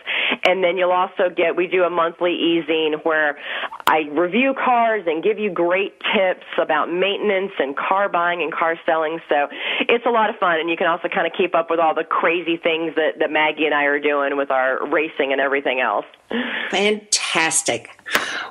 [0.46, 3.38] And then you'll also get we do a monthly e-zine where
[3.86, 8.78] I review cars and give you great tips about maintenance and car buying and car
[8.86, 9.20] selling.
[9.28, 9.48] So
[9.88, 11.94] it's a lot of fun, and you can also kind of keep up with all
[11.94, 15.80] the crazy things that that Maggie and I are doing with our racing and everything
[15.80, 16.06] else.
[16.70, 17.90] Fantastic.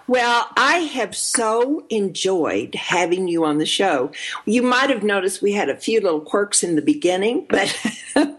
[0.07, 4.11] Well, I have so enjoyed having you on the show.
[4.45, 7.75] You might have noticed we had a few little quirks in the beginning, but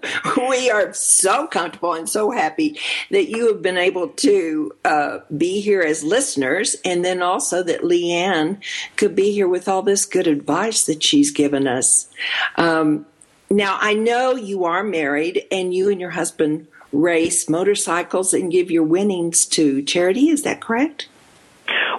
[0.49, 2.79] we are so comfortable and so happy
[3.11, 7.83] that you have been able to uh, be here as listeners, and then also that
[7.83, 8.63] LeeAnn
[8.97, 12.09] could be here with all this good advice that she's given us.
[12.57, 13.07] Um,
[13.51, 18.71] now, I know you are married and you and your husband race motorcycles and give
[18.71, 20.29] your winnings to charity.
[20.29, 21.09] Is that correct?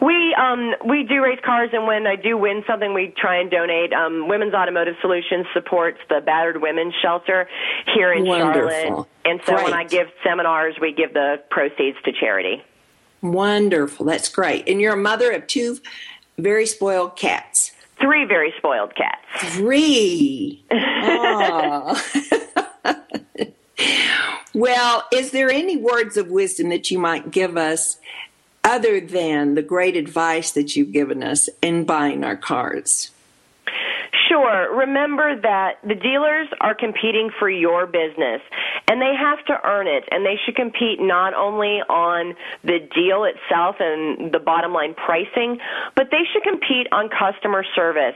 [0.01, 3.49] We um we do race cars, and when I do win something, we try and
[3.49, 3.93] donate.
[3.93, 7.49] Um, Women's Automotive Solutions supports the battered women's shelter
[7.93, 8.69] here in Wonderful.
[8.69, 12.63] Charlotte, and so when I give seminars, we give the proceeds to charity.
[13.21, 14.05] Wonderful.
[14.05, 14.69] That's great.
[14.69, 15.79] And you're a mother of two
[16.37, 17.71] very spoiled cats.
[17.99, 19.55] Three very spoiled cats.
[19.55, 20.63] Three.
[20.71, 22.03] Aw.
[24.53, 27.97] well, is there any words of wisdom that you might give us
[28.63, 33.11] other than the great advice that you've given us in buying our cars?
[34.27, 34.75] Sure.
[34.75, 38.41] Remember that the dealers are competing for your business
[38.87, 43.25] and they have to earn it and they should compete not only on the deal
[43.25, 45.59] itself and the bottom line pricing,
[45.95, 48.15] but they should compete on customer service.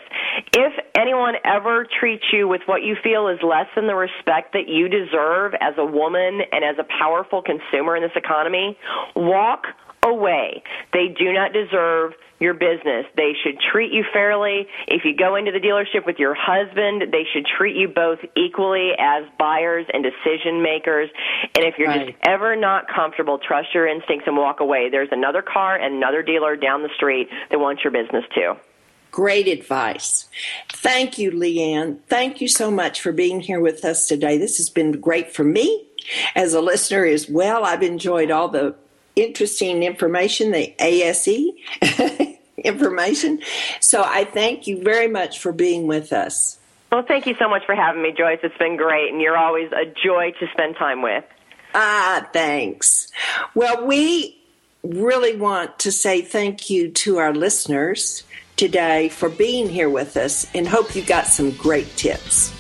[0.53, 4.67] If anyone ever treats you with what you feel is less than the respect that
[4.67, 8.77] you deserve as a woman and as a powerful consumer in this economy,
[9.15, 9.65] walk
[10.03, 10.63] away.
[10.93, 13.05] They do not deserve your business.
[13.15, 14.67] They should treat you fairly.
[14.87, 18.91] If you go into the dealership with your husband, they should treat you both equally
[18.99, 21.09] as buyers and decision makers.
[21.55, 22.07] And if you're Right.
[22.07, 24.89] just ever not comfortable, trust your instincts and walk away.
[24.89, 28.55] There's another car and another dealer down the street that wants your business too.
[29.11, 30.29] Great advice.
[30.71, 31.99] Thank you, LeeAnn.
[32.07, 34.37] Thank you so much for being here with us today.
[34.37, 35.85] This has been great for me
[36.33, 37.65] as a listener as well.
[37.65, 38.73] I've enjoyed all the
[39.15, 41.51] interesting information, the ASE
[42.57, 43.41] information.
[43.79, 46.59] So I thank you very much for being with us.
[46.91, 48.39] Well, thank you so much for having me, Joyce.
[48.43, 51.23] It's been great, and you're always a joy to spend time with.
[51.73, 53.09] Ah, thanks.
[53.55, 54.37] Well, we
[54.83, 58.23] really want to say thank you to our listeners
[58.57, 62.51] today for being here with us and hope you got some great tips.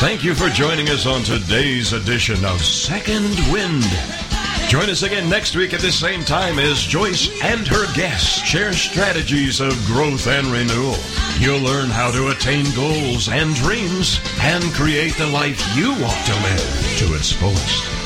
[0.00, 3.84] Thank you for joining us on today's edition of Second Wind.
[4.68, 8.72] Join us again next week at the same time as Joyce and her guests share
[8.72, 10.96] strategies of growth and renewal.
[11.38, 16.34] You'll learn how to attain goals and dreams and create the life you want to
[16.42, 18.03] live to its fullest.